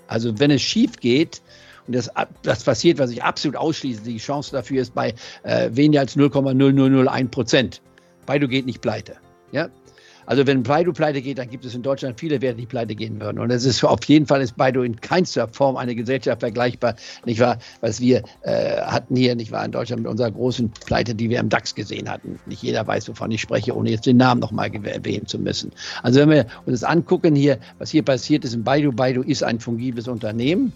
Also 0.07 0.39
wenn 0.39 0.51
es 0.51 0.61
schief 0.61 0.97
geht, 0.97 1.41
und 1.87 1.95
das, 1.95 2.09
das 2.43 2.63
passiert, 2.63 2.99
was 2.99 3.11
ich 3.11 3.23
absolut 3.23 3.57
ausschließe, 3.57 4.01
die 4.03 4.17
Chance 4.17 4.51
dafür 4.51 4.81
ist 4.81 4.93
bei 4.93 5.15
äh, 5.43 5.69
weniger 5.73 6.01
als 6.01 6.15
0,0001 6.15 7.27
Prozent. 7.29 7.81
Baidu 8.25 8.47
geht 8.47 8.65
nicht 8.65 8.81
pleite. 8.81 9.17
Ja? 9.51 9.69
Also 10.25 10.45
wenn 10.47 10.63
Baidu 10.63 10.93
pleite 10.93 11.21
geht, 11.21 11.37
dann 11.37 11.49
gibt 11.49 11.65
es 11.65 11.75
in 11.75 11.81
Deutschland 11.81 12.19
viele 12.19 12.41
Werte, 12.41 12.57
die 12.59 12.65
pleite 12.65 12.95
gehen 12.95 13.19
würden. 13.19 13.39
Und 13.39 13.51
es 13.51 13.65
ist 13.65 13.83
auf 13.83 14.03
jeden 14.05 14.25
Fall 14.25 14.41
ist 14.41 14.55
Baidu 14.57 14.81
in 14.83 14.99
keinster 14.99 15.47
Form 15.47 15.77
eine 15.77 15.95
Gesellschaft 15.95 16.41
vergleichbar, 16.41 16.95
nicht 17.25 17.39
wahr, 17.39 17.57
was 17.81 17.99
wir 17.99 18.23
äh, 18.43 18.81
hatten 18.81 19.15
hier, 19.15 19.35
nicht 19.35 19.51
wahr, 19.51 19.65
in 19.65 19.71
Deutschland 19.71 20.03
mit 20.03 20.11
unserer 20.11 20.31
großen 20.31 20.71
Pleite, 20.71 21.15
die 21.15 21.29
wir 21.29 21.39
im 21.39 21.49
DAX 21.49 21.75
gesehen 21.75 22.09
hatten. 22.09 22.39
Nicht 22.45 22.63
jeder 22.63 22.85
weiß, 22.85 23.09
wovon 23.09 23.31
ich 23.31 23.41
spreche, 23.41 23.75
ohne 23.75 23.91
jetzt 23.91 24.05
den 24.05 24.17
Namen 24.17 24.41
nochmal 24.41 24.71
erwähnen 24.85 25.27
zu 25.27 25.39
müssen. 25.39 25.71
Also 26.03 26.19
wenn 26.19 26.29
wir 26.29 26.45
uns 26.65 26.81
das 26.81 26.83
angucken 26.83 27.35
hier, 27.35 27.59
was 27.79 27.89
hier 27.89 28.03
passiert 28.03 28.45
ist 28.45 28.53
in 28.53 28.63
Baidu, 28.63 28.91
Baidu 28.91 29.21
ist 29.21 29.43
ein 29.43 29.59
fungibles 29.59 30.07
Unternehmen. 30.07 30.73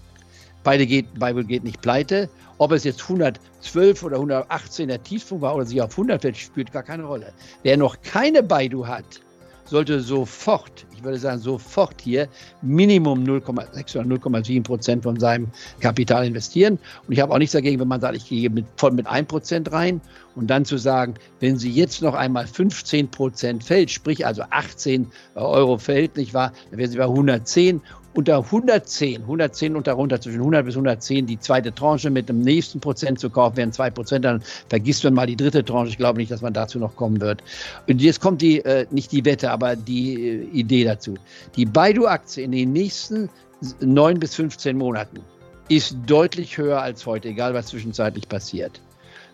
Beide 0.64 0.88
geht, 0.88 1.14
Bible 1.14 1.46
geht 1.46 1.64
nicht 1.64 1.82
pleite. 1.82 2.28
Ob 2.58 2.72
es 2.72 2.84
jetzt 2.84 3.04
112 3.04 4.02
oder 4.02 4.16
118 4.16 4.88
der 4.88 5.04
Tiefpunkt 5.04 5.44
war 5.44 5.56
oder 5.56 5.66
sich 5.66 5.80
auf 5.82 5.92
100 5.92 6.22
fällt, 6.22 6.38
spielt 6.38 6.72
gar 6.72 6.82
keine 6.82 7.04
Rolle. 7.04 7.34
Wer 7.64 7.78
noch 7.78 8.02
keine 8.02 8.42
Baidu 8.42 8.88
hat, 8.88 9.22
sollte 9.66 10.00
sofort, 10.00 10.86
ich 10.96 11.04
würde 11.04 11.18
sagen 11.18 11.40
sofort 11.40 12.02
hier 12.02 12.28
Minimum 12.62 13.24
0,6 13.24 13.98
oder 13.98 14.16
0,7 14.16 14.64
Prozent 14.64 15.04
von 15.04 15.20
seinem 15.20 15.48
Kapital 15.80 16.26
investieren. 16.26 16.80
Und 17.08 17.14
ich 17.14 17.20
habe 17.20 17.34
auch 17.34 17.38
nichts 17.38 17.54
dagegen, 17.54 17.80
wenn 17.80 17.88
man 17.88 18.02
sagt, 18.02 18.16
ich 18.16 18.28
gehe 18.28 18.50
mit, 18.50 18.66
voll 18.78 18.92
mit 18.92 19.08
1 19.08 19.28
Prozent 19.28 19.72
rein. 19.72 20.02
Und 20.36 20.48
dann 20.48 20.66
zu 20.66 20.78
sagen, 20.78 21.16
wenn 21.40 21.58
sie 21.58 21.72
jetzt 21.72 22.02
noch 22.02 22.14
einmal 22.14 22.46
15 22.46 23.10
Prozent 23.10 23.64
fällt, 23.64 23.90
sprich 23.90 24.26
also 24.26 24.44
18 24.50 25.08
Euro 25.36 25.78
fällt, 25.78 26.18
nicht 26.18 26.34
wahr, 26.34 26.52
dann 26.70 26.80
wäre 26.80 26.90
sie 26.90 26.98
bei 26.98 27.06
110 27.06 27.82
unter 28.16 28.38
110, 28.38 29.22
110 29.22 29.76
und 29.76 29.88
darunter 29.88 30.20
zwischen 30.22 30.40
100 30.40 30.66
bis 30.66 30.76
110 30.76 31.26
die 31.26 31.40
zweite 31.40 31.74
Tranche 31.74 32.10
mit 32.10 32.30
dem 32.30 32.42
nächsten 32.42 32.80
Prozent 32.80 33.20
zu 33.20 33.30
kaufen, 33.30 33.58
wären 33.58 33.72
zwei 33.74 33.90
Prozent, 33.90 34.26
dann 34.26 34.42
vergisst 34.70 35.04
man 35.04 35.14
mal 35.14 35.28
die 35.28 35.36
dritte 35.36 35.64
Tranche. 35.64 35.90
Ich 35.90 35.98
glaube 35.98 36.20
nicht, 36.20 36.32
dass 36.32 36.42
man 36.42 36.54
dazu 36.54 36.80
noch 36.80 36.96
kommen 36.96 37.20
wird. 37.20 37.44
Und 37.88 38.02
jetzt 38.02 38.22
kommt 38.22 38.42
die, 38.42 38.60
äh, 38.64 38.86
nicht 38.90 39.12
die 39.12 39.26
Wette, 39.26 39.52
aber 39.52 39.76
die 39.76 40.30
äh, 40.30 40.44
Idee 40.54 40.86
dazu. 40.86 41.16
Die 41.56 41.66
Baidu-Aktie 41.66 42.44
in 42.44 42.52
den 42.52 42.72
nächsten 42.72 43.30
9 43.82 44.20
bis 44.20 44.36
15 44.36 44.78
Monaten 44.78 45.20
ist 45.68 45.96
deutlich 46.06 46.58
höher 46.58 46.82
als 46.82 47.06
heute, 47.06 47.30
egal 47.30 47.54
was 47.54 47.68
zwischenzeitlich 47.68 48.30
passiert. 48.30 48.80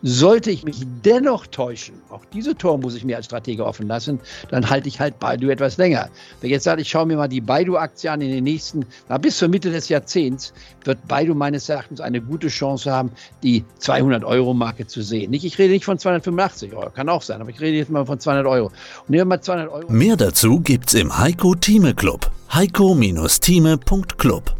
Sollte 0.03 0.49
ich 0.49 0.63
mich 0.63 0.77
dennoch 1.03 1.45
täuschen, 1.47 1.95
auch 2.09 2.25
diese 2.33 2.55
Tor 2.55 2.79
muss 2.79 2.95
ich 2.95 3.05
mir 3.05 3.17
als 3.17 3.27
Stratege 3.27 3.65
offen 3.65 3.87
lassen, 3.87 4.19
dann 4.49 4.69
halte 4.69 4.87
ich 4.87 4.99
halt 4.99 5.19
Baidu 5.19 5.49
etwas 5.49 5.77
länger. 5.77 6.09
Wer 6.41 6.49
jetzt 6.49 6.63
sagt, 6.63 6.81
ich 6.81 6.89
schaue 6.89 7.05
mir 7.05 7.17
mal 7.17 7.27
die 7.27 7.41
Baidu-Aktie 7.41 8.11
an 8.11 8.21
in 8.21 8.31
den 8.31 8.43
nächsten, 8.43 8.85
na, 9.09 9.19
bis 9.19 9.37
zur 9.37 9.47
Mitte 9.47 9.69
des 9.69 9.89
Jahrzehnts, 9.89 10.53
wird 10.85 11.07
Baidu 11.07 11.35
meines 11.35 11.69
Erachtens 11.69 12.01
eine 12.01 12.19
gute 12.19 12.47
Chance 12.47 12.91
haben, 12.91 13.11
die 13.43 13.63
200-Euro-Marke 13.79 14.87
zu 14.87 15.03
sehen. 15.03 15.29
Nicht, 15.29 15.45
ich 15.45 15.59
rede 15.59 15.73
nicht 15.73 15.85
von 15.85 15.99
285 15.99 16.73
Euro, 16.73 16.89
kann 16.89 17.07
auch 17.07 17.21
sein, 17.21 17.39
aber 17.39 17.51
ich 17.51 17.59
rede 17.59 17.77
jetzt 17.77 17.91
mal 17.91 18.05
von 18.05 18.19
200 18.19 18.47
Euro. 18.47 18.67
Und 18.67 19.09
nehmen 19.09 19.21
wir 19.21 19.25
mal 19.25 19.41
200 19.41 19.69
Euro. 19.69 19.91
Mehr 19.91 20.15
dazu 20.15 20.61
gibt's 20.61 20.95
im 20.95 21.15
Heiko 21.17 21.53
Thieme 21.53 21.93
Club. 21.93 22.31
heiko-thieme.club 22.53 24.55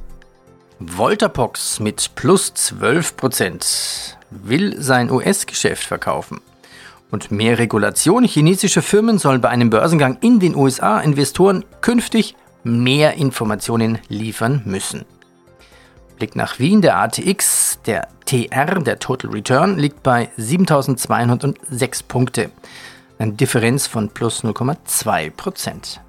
Voltapox 0.79 1.79
mit 1.79 2.12
plus 2.15 2.53
12 2.53 3.17
Prozent 3.17 4.17
will 4.31 4.81
sein 4.81 5.11
US-Geschäft 5.11 5.83
verkaufen. 5.83 6.41
Und 7.11 7.29
mehr 7.29 7.59
Regulation 7.59 8.23
chinesischer 8.23 8.81
Firmen 8.81 9.19
sollen 9.19 9.41
bei 9.41 9.50
einem 9.50 9.69
Börsengang 9.69 10.17
in 10.21 10.39
den 10.39 10.55
USA 10.55 11.00
Investoren 11.01 11.65
künftig 11.81 12.35
mehr 12.63 13.15
Informationen 13.15 14.00
liefern 14.07 14.61
müssen. 14.65 15.05
Blick 16.15 16.35
nach 16.35 16.59
Wien, 16.59 16.81
der 16.81 16.97
ATX, 16.97 17.79
der 17.85 18.07
TR, 18.25 18.79
der 18.79 19.00
Total 19.00 19.31
Return, 19.31 19.77
liegt 19.77 20.03
bei 20.03 20.29
7206 20.38 22.03
Punkte. 22.03 22.51
Eine 23.17 23.33
Differenz 23.33 23.88
von 23.88 24.09
plus 24.09 24.43
0,2 24.43 25.31
Prozent. 25.31 26.00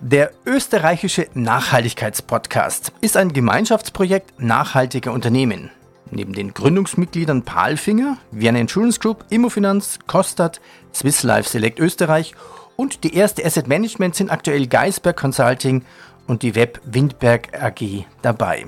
Der 0.00 0.30
österreichische 0.44 1.26
Nachhaltigkeitspodcast 1.32 2.92
ist 3.00 3.16
ein 3.16 3.32
Gemeinschaftsprojekt 3.32 4.40
nachhaltiger 4.40 5.12
Unternehmen. 5.12 5.70
Neben 6.10 6.32
den 6.32 6.54
Gründungsmitgliedern 6.54 7.42
Palfinger, 7.42 8.18
Vienna 8.30 8.60
Insurance 8.60 9.00
Group, 9.00 9.24
Immofinanz, 9.30 9.98
Kostat, 10.06 10.60
Swiss 10.94 11.22
Life 11.22 11.48
Select 11.48 11.80
Österreich 11.80 12.34
und 12.76 13.02
die 13.04 13.14
erste 13.14 13.44
Asset 13.44 13.66
Management 13.66 14.14
sind 14.14 14.30
aktuell 14.30 14.66
Geisberg 14.66 15.16
Consulting 15.16 15.84
und 16.26 16.42
die 16.42 16.54
Web 16.54 16.80
Windberg 16.84 17.60
AG 17.60 18.04
dabei. 18.22 18.66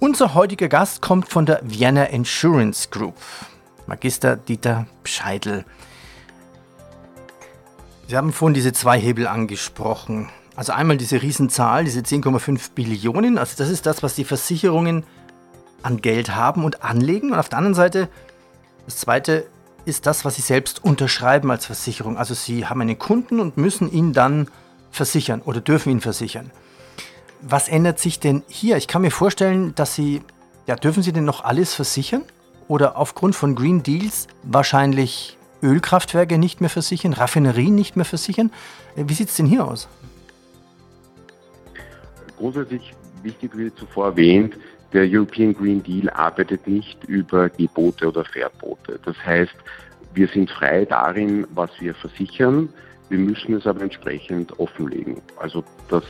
Unser 0.00 0.34
heutiger 0.34 0.68
Gast 0.68 1.02
kommt 1.02 1.28
von 1.28 1.46
der 1.46 1.60
Vienna 1.64 2.04
Insurance 2.04 2.88
Group, 2.90 3.16
Magister 3.86 4.36
Dieter 4.36 4.86
Scheidel. 5.02 5.64
Sie 8.06 8.16
haben 8.16 8.32
vorhin 8.32 8.54
diese 8.54 8.72
zwei 8.72 9.00
Hebel 9.00 9.26
angesprochen. 9.26 10.28
Also 10.54 10.72
einmal 10.72 10.96
diese 10.96 11.20
Riesenzahl, 11.20 11.84
diese 11.84 12.00
10,5 12.00 12.70
Billionen, 12.74 13.38
also 13.38 13.54
das 13.56 13.68
ist 13.68 13.86
das, 13.86 14.02
was 14.02 14.14
die 14.14 14.24
Versicherungen 14.24 15.04
an 15.82 16.00
Geld 16.00 16.34
haben 16.34 16.64
und 16.64 16.82
anlegen. 16.82 17.32
Und 17.32 17.38
auf 17.38 17.48
der 17.48 17.58
anderen 17.58 17.74
Seite, 17.74 18.08
das 18.86 18.96
zweite 18.96 19.46
ist 19.84 20.06
das, 20.06 20.24
was 20.24 20.36
sie 20.36 20.42
selbst 20.42 20.84
unterschreiben 20.84 21.50
als 21.50 21.66
Versicherung. 21.66 22.18
Also 22.18 22.34
sie 22.34 22.66
haben 22.66 22.80
einen 22.80 22.98
Kunden 22.98 23.40
und 23.40 23.56
müssen 23.56 23.90
ihn 23.90 24.12
dann 24.12 24.48
versichern 24.90 25.42
oder 25.44 25.60
dürfen 25.60 25.90
ihn 25.90 26.00
versichern. 26.00 26.50
Was 27.40 27.68
ändert 27.68 27.98
sich 27.98 28.20
denn 28.20 28.42
hier? 28.48 28.76
Ich 28.76 28.88
kann 28.88 29.02
mir 29.02 29.10
vorstellen, 29.10 29.74
dass 29.74 29.94
sie, 29.94 30.22
ja, 30.66 30.76
dürfen 30.76 31.02
sie 31.02 31.12
denn 31.12 31.24
noch 31.24 31.44
alles 31.44 31.74
versichern? 31.74 32.22
Oder 32.66 32.98
aufgrund 32.98 33.34
von 33.34 33.54
Green 33.54 33.82
Deals 33.82 34.26
wahrscheinlich 34.42 35.38
Ölkraftwerke 35.62 36.36
nicht 36.36 36.60
mehr 36.60 36.70
versichern, 36.70 37.14
Raffinerien 37.14 37.74
nicht 37.74 37.96
mehr 37.96 38.04
versichern? 38.04 38.50
Wie 38.94 39.14
sieht 39.14 39.30
es 39.30 39.36
denn 39.36 39.46
hier 39.46 39.66
aus? 39.66 39.88
Grundsätzlich 42.36 42.94
wichtig 43.22 43.56
wie 43.56 43.74
zuvor 43.74 44.06
erwähnt, 44.06 44.56
der 44.92 45.06
European 45.06 45.54
Green 45.54 45.82
Deal 45.82 46.08
arbeitet 46.10 46.66
nicht 46.66 47.04
über 47.04 47.48
Gebote 47.50 48.08
oder 48.08 48.24
Verbote. 48.24 48.98
Das 49.04 49.16
heißt, 49.24 49.54
wir 50.14 50.28
sind 50.28 50.50
frei 50.50 50.84
darin, 50.84 51.46
was 51.54 51.70
wir 51.80 51.94
versichern. 51.94 52.70
Wir 53.08 53.18
müssen 53.18 53.54
es 53.54 53.66
aber 53.66 53.82
entsprechend 53.82 54.58
offenlegen. 54.58 55.20
Also 55.36 55.62
das 55.88 56.04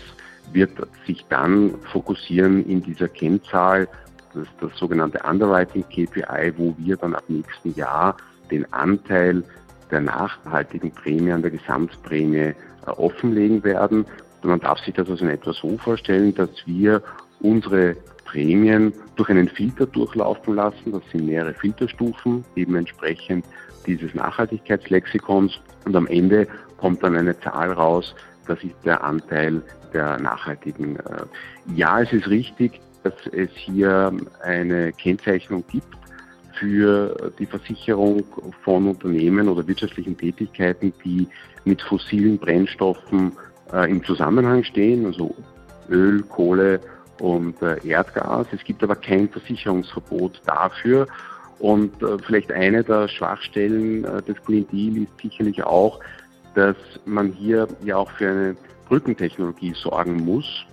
wird 0.53 0.71
sich 1.07 1.25
dann 1.29 1.75
fokussieren 1.93 2.65
in 2.67 2.83
dieser 2.83 3.09
Kennzahl, 3.09 3.89
das, 4.35 4.47
das 4.61 4.79
sogenannte 4.79 5.21
Underwriting 5.29 5.85
KPI, 5.85 6.53
wo 6.57 6.75
wir 6.79 6.97
dann 6.97 7.15
ab 7.15 7.25
nächsten 7.29 7.75
Jahr 7.75 8.17
den 8.51 8.73
Anteil 8.73 9.43
der 9.91 10.01
nachhaltigen 10.01 10.91
Prämie 10.91 11.33
an 11.33 11.43
der 11.43 11.51
Gesamtprämie 11.51 12.37
äh, 12.39 12.55
offenlegen 12.87 13.65
werden. 13.65 14.07
Man 14.43 14.61
darf 14.61 14.79
sich 14.81 14.95
das 14.95 15.09
also 15.09 15.25
in 15.25 15.31
etwa 15.31 15.53
so 15.53 15.77
vorstellen, 15.79 16.35
dass 16.35 16.51
wir 16.67 17.03
unsere 17.41 17.97
Prämien 18.31 18.93
durch 19.17 19.31
einen 19.31 19.49
Filter 19.49 19.87
durchlaufen 19.87 20.55
lassen. 20.55 20.93
Das 20.93 21.03
sind 21.11 21.27
mehrere 21.27 21.55
Filterstufen, 21.55 22.45
eben 22.57 22.77
entsprechend 22.77 23.47
dieses 23.87 24.15
Nachhaltigkeitslexikons. 24.15 25.61
Und 25.87 25.97
am 25.97 26.07
Ende 26.07 26.47
kommt 26.77 27.03
dann 27.03 27.17
eine 27.17 27.39
Zahl 27.41 27.73
raus, 27.73 28.15
das 28.47 28.63
ist 28.63 28.77
der 28.85 29.03
Anteil 29.03 29.63
der 29.93 30.19
nachhaltigen. 30.19 30.97
Äh, 30.97 31.25
ja, 31.75 32.03
es 32.03 32.13
ist 32.13 32.29
richtig, 32.29 32.81
dass 33.03 33.15
es 33.33 33.51
hier 33.55 34.13
eine 34.43 34.93
Kennzeichnung 34.93 35.65
gibt 35.71 35.97
für 36.59 37.33
die 37.39 37.47
Versicherung 37.47 38.25
von 38.63 38.89
Unternehmen 38.89 39.49
oder 39.49 39.67
wirtschaftlichen 39.67 40.17
Tätigkeiten, 40.17 40.93
die 41.05 41.29
mit 41.65 41.81
fossilen 41.81 42.39
Brennstoffen 42.39 43.33
äh, 43.73 43.91
im 43.91 44.05
Zusammenhang 44.05 44.65
stehen, 44.65 45.07
also 45.07 45.35
Öl, 45.89 46.23
Kohle 46.25 46.81
und 47.21 47.61
äh, 47.63 47.77
Erdgas. 47.87 48.47
Es 48.53 48.63
gibt 48.65 48.83
aber 48.83 48.97
kein 48.97 49.29
Versicherungsverbot 49.29 50.41
dafür. 50.47 51.07
Und 51.59 52.03
äh, 52.03 52.19
vielleicht 52.25 52.53
eine 52.53 52.85
der 52.85 53.09
Schwachstellen 53.09 54.05
äh, 54.05 54.23
des 54.23 54.37
Green 54.45 54.67
Deal 54.69 55.03
ist 55.03 55.21
sicherlich 55.21 55.63
auch, 55.63 56.01
dass 56.55 56.77
man 57.05 57.33
hier 57.33 57.67
ja 57.85 57.97
auch 57.97 58.11
für 58.13 58.31
eine 58.31 58.57
Brückentechnologie 58.89 59.75
sorgen 59.75 60.25
muss, 60.25 60.65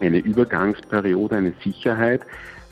eine 0.00 0.18
Übergangsperiode, 0.18 1.36
eine 1.36 1.52
Sicherheit, 1.62 2.22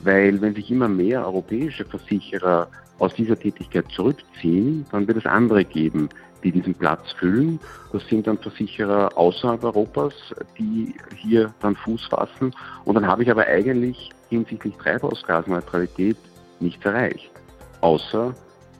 weil 0.00 0.40
wenn 0.40 0.54
sich 0.54 0.70
immer 0.70 0.88
mehr 0.88 1.26
europäische 1.26 1.84
Versicherer 1.84 2.68
aus 2.98 3.14
dieser 3.14 3.38
Tätigkeit 3.38 3.86
zurückziehen, 3.90 4.86
dann 4.90 5.06
wird 5.06 5.18
es 5.18 5.26
andere 5.26 5.64
geben, 5.64 6.08
die 6.42 6.52
diesen 6.52 6.74
Platz 6.74 7.12
füllen. 7.12 7.60
Das 7.92 8.06
sind 8.08 8.26
dann 8.26 8.38
Versicherer 8.38 9.16
außerhalb 9.16 9.62
Europas, 9.64 10.14
die 10.58 10.94
hier 11.16 11.52
dann 11.60 11.76
Fuß 11.76 12.06
fassen. 12.06 12.54
Und 12.84 12.94
dann 12.94 13.06
habe 13.06 13.22
ich 13.22 13.30
aber 13.30 13.46
eigentlich 13.46 14.10
hinsichtlich 14.28 14.76
Treibhausgasneutralität 14.76 16.16
nichts 16.60 16.84
erreicht, 16.84 17.30
außer 17.80 18.34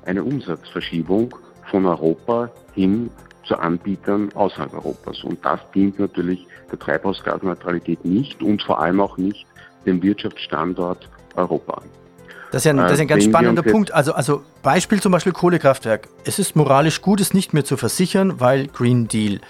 eine 0.07 0.25
Umsatzverschiebung 0.25 1.35
von 1.71 1.87
Europa 1.87 2.51
hin 2.75 3.11
zu 3.45 3.59
Anbietern 3.59 4.31
außerhalb 4.35 4.73
Europas. 4.75 5.25
Und 5.25 5.45
das 5.45 5.61
dient 5.75 5.99
natürlich 5.99 6.47
der 6.71 6.79
Treibhausgasneutralität 6.79 8.05
nicht 8.05 8.43
und 8.43 8.63
vor 8.63 8.81
allem 8.81 9.01
auch 9.01 9.17
nicht 9.17 9.47
dem 9.87 10.03
Wirtschaftsstandort 10.03 11.09
Europa. 11.37 11.83
Das 12.51 12.63
ist 12.63 12.65
ja 12.65 12.73
ein, 12.73 12.79
das 12.79 12.93
ist 12.93 13.01
ein 13.01 13.07
ganz 13.07 13.25
spannender 13.25 13.63
Punkt. 13.63 13.93
Also, 13.93 14.13
also 14.13 14.43
Beispiel 14.63 15.01
zum 15.01 15.13
Beispiel 15.13 15.33
Kohlekraftwerk. 15.33 16.09
Es 16.25 16.39
ist 16.39 16.57
moralisch 16.57 17.01
gut, 17.01 17.21
es 17.21 17.33
nicht 17.33 17.55
mehr 17.55 17.65
zu 17.65 17.77
versichern, 17.77 18.41
weil 18.41 18.67
Green 18.67 19.07
Deal. 19.07 19.41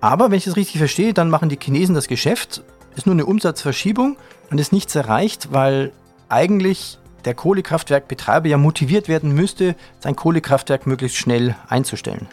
Aber 0.00 0.30
wenn 0.30 0.38
ich 0.38 0.44
das 0.44 0.56
richtig 0.56 0.78
verstehe, 0.78 1.14
dann 1.14 1.30
machen 1.30 1.48
die 1.48 1.58
Chinesen 1.60 1.94
das 1.94 2.08
Geschäft, 2.08 2.62
ist 2.96 3.06
nur 3.06 3.14
eine 3.14 3.26
Umsatzverschiebung 3.26 4.16
und 4.50 4.58
ist 4.58 4.72
nichts 4.72 4.94
erreicht, 4.96 5.52
weil 5.52 5.92
eigentlich 6.28 6.98
der 7.24 7.34
Kohlekraftwerkbetreiber 7.34 8.48
ja 8.48 8.56
motiviert 8.56 9.08
werden 9.08 9.34
müsste, 9.34 9.76
sein 9.98 10.16
Kohlekraftwerk 10.16 10.86
möglichst 10.86 11.18
schnell 11.18 11.54
einzustellen. 11.68 12.28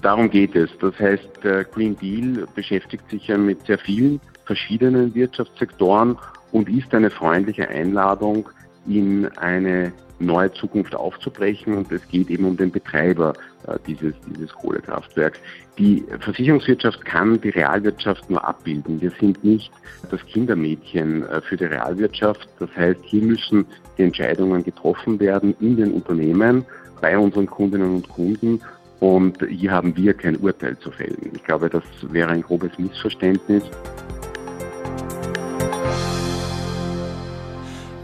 Darum 0.00 0.30
geht 0.30 0.56
es. 0.56 0.70
Das 0.80 0.98
heißt, 0.98 1.28
der 1.44 1.64
Green 1.64 1.96
Deal 1.96 2.46
beschäftigt 2.54 3.08
sich 3.10 3.28
ja 3.28 3.38
mit 3.38 3.64
sehr 3.66 3.78
vielen 3.78 4.20
verschiedenen 4.46 5.14
Wirtschaftssektoren 5.14 6.18
und 6.52 6.68
ist 6.68 6.92
eine 6.94 7.10
freundliche 7.10 7.68
Einladung, 7.68 8.48
in 8.86 9.26
eine 9.38 9.92
neue 10.18 10.52
Zukunft 10.52 10.94
aufzubrechen 10.94 11.74
und 11.74 11.90
es 11.90 12.06
geht 12.08 12.30
eben 12.30 12.44
um 12.44 12.56
den 12.56 12.70
Betreiber 12.70 13.32
äh, 13.66 13.76
dieses, 13.86 14.14
dieses 14.26 14.52
Kohlekraftwerks. 14.52 15.38
Die 15.76 16.04
Versicherungswirtschaft 16.20 17.04
kann 17.04 17.40
die 17.40 17.50
Realwirtschaft 17.50 18.30
nur 18.30 18.46
abbilden. 18.46 19.00
Wir 19.00 19.10
sind 19.18 19.42
nicht 19.42 19.72
das 20.10 20.24
Kindermädchen 20.26 21.26
äh, 21.26 21.40
für 21.40 21.56
die 21.56 21.64
Realwirtschaft. 21.64 22.48
Das 22.60 22.70
heißt, 22.76 23.00
hier 23.04 23.22
müssen 23.22 23.66
die 23.98 24.02
Entscheidungen 24.02 24.62
getroffen 24.62 25.18
werden 25.18 25.54
in 25.60 25.76
den 25.76 25.92
Unternehmen, 25.92 26.64
bei 27.00 27.18
unseren 27.18 27.46
Kundinnen 27.46 27.96
und 27.96 28.08
Kunden 28.08 28.60
und 29.00 29.36
hier 29.50 29.70
haben 29.70 29.94
wir 29.96 30.14
kein 30.14 30.36
Urteil 30.36 30.78
zu 30.78 30.90
fällen. 30.90 31.32
Ich 31.34 31.44
glaube, 31.44 31.68
das 31.68 31.82
wäre 32.10 32.30
ein 32.30 32.40
grobes 32.40 32.70
Missverständnis. 32.78 33.62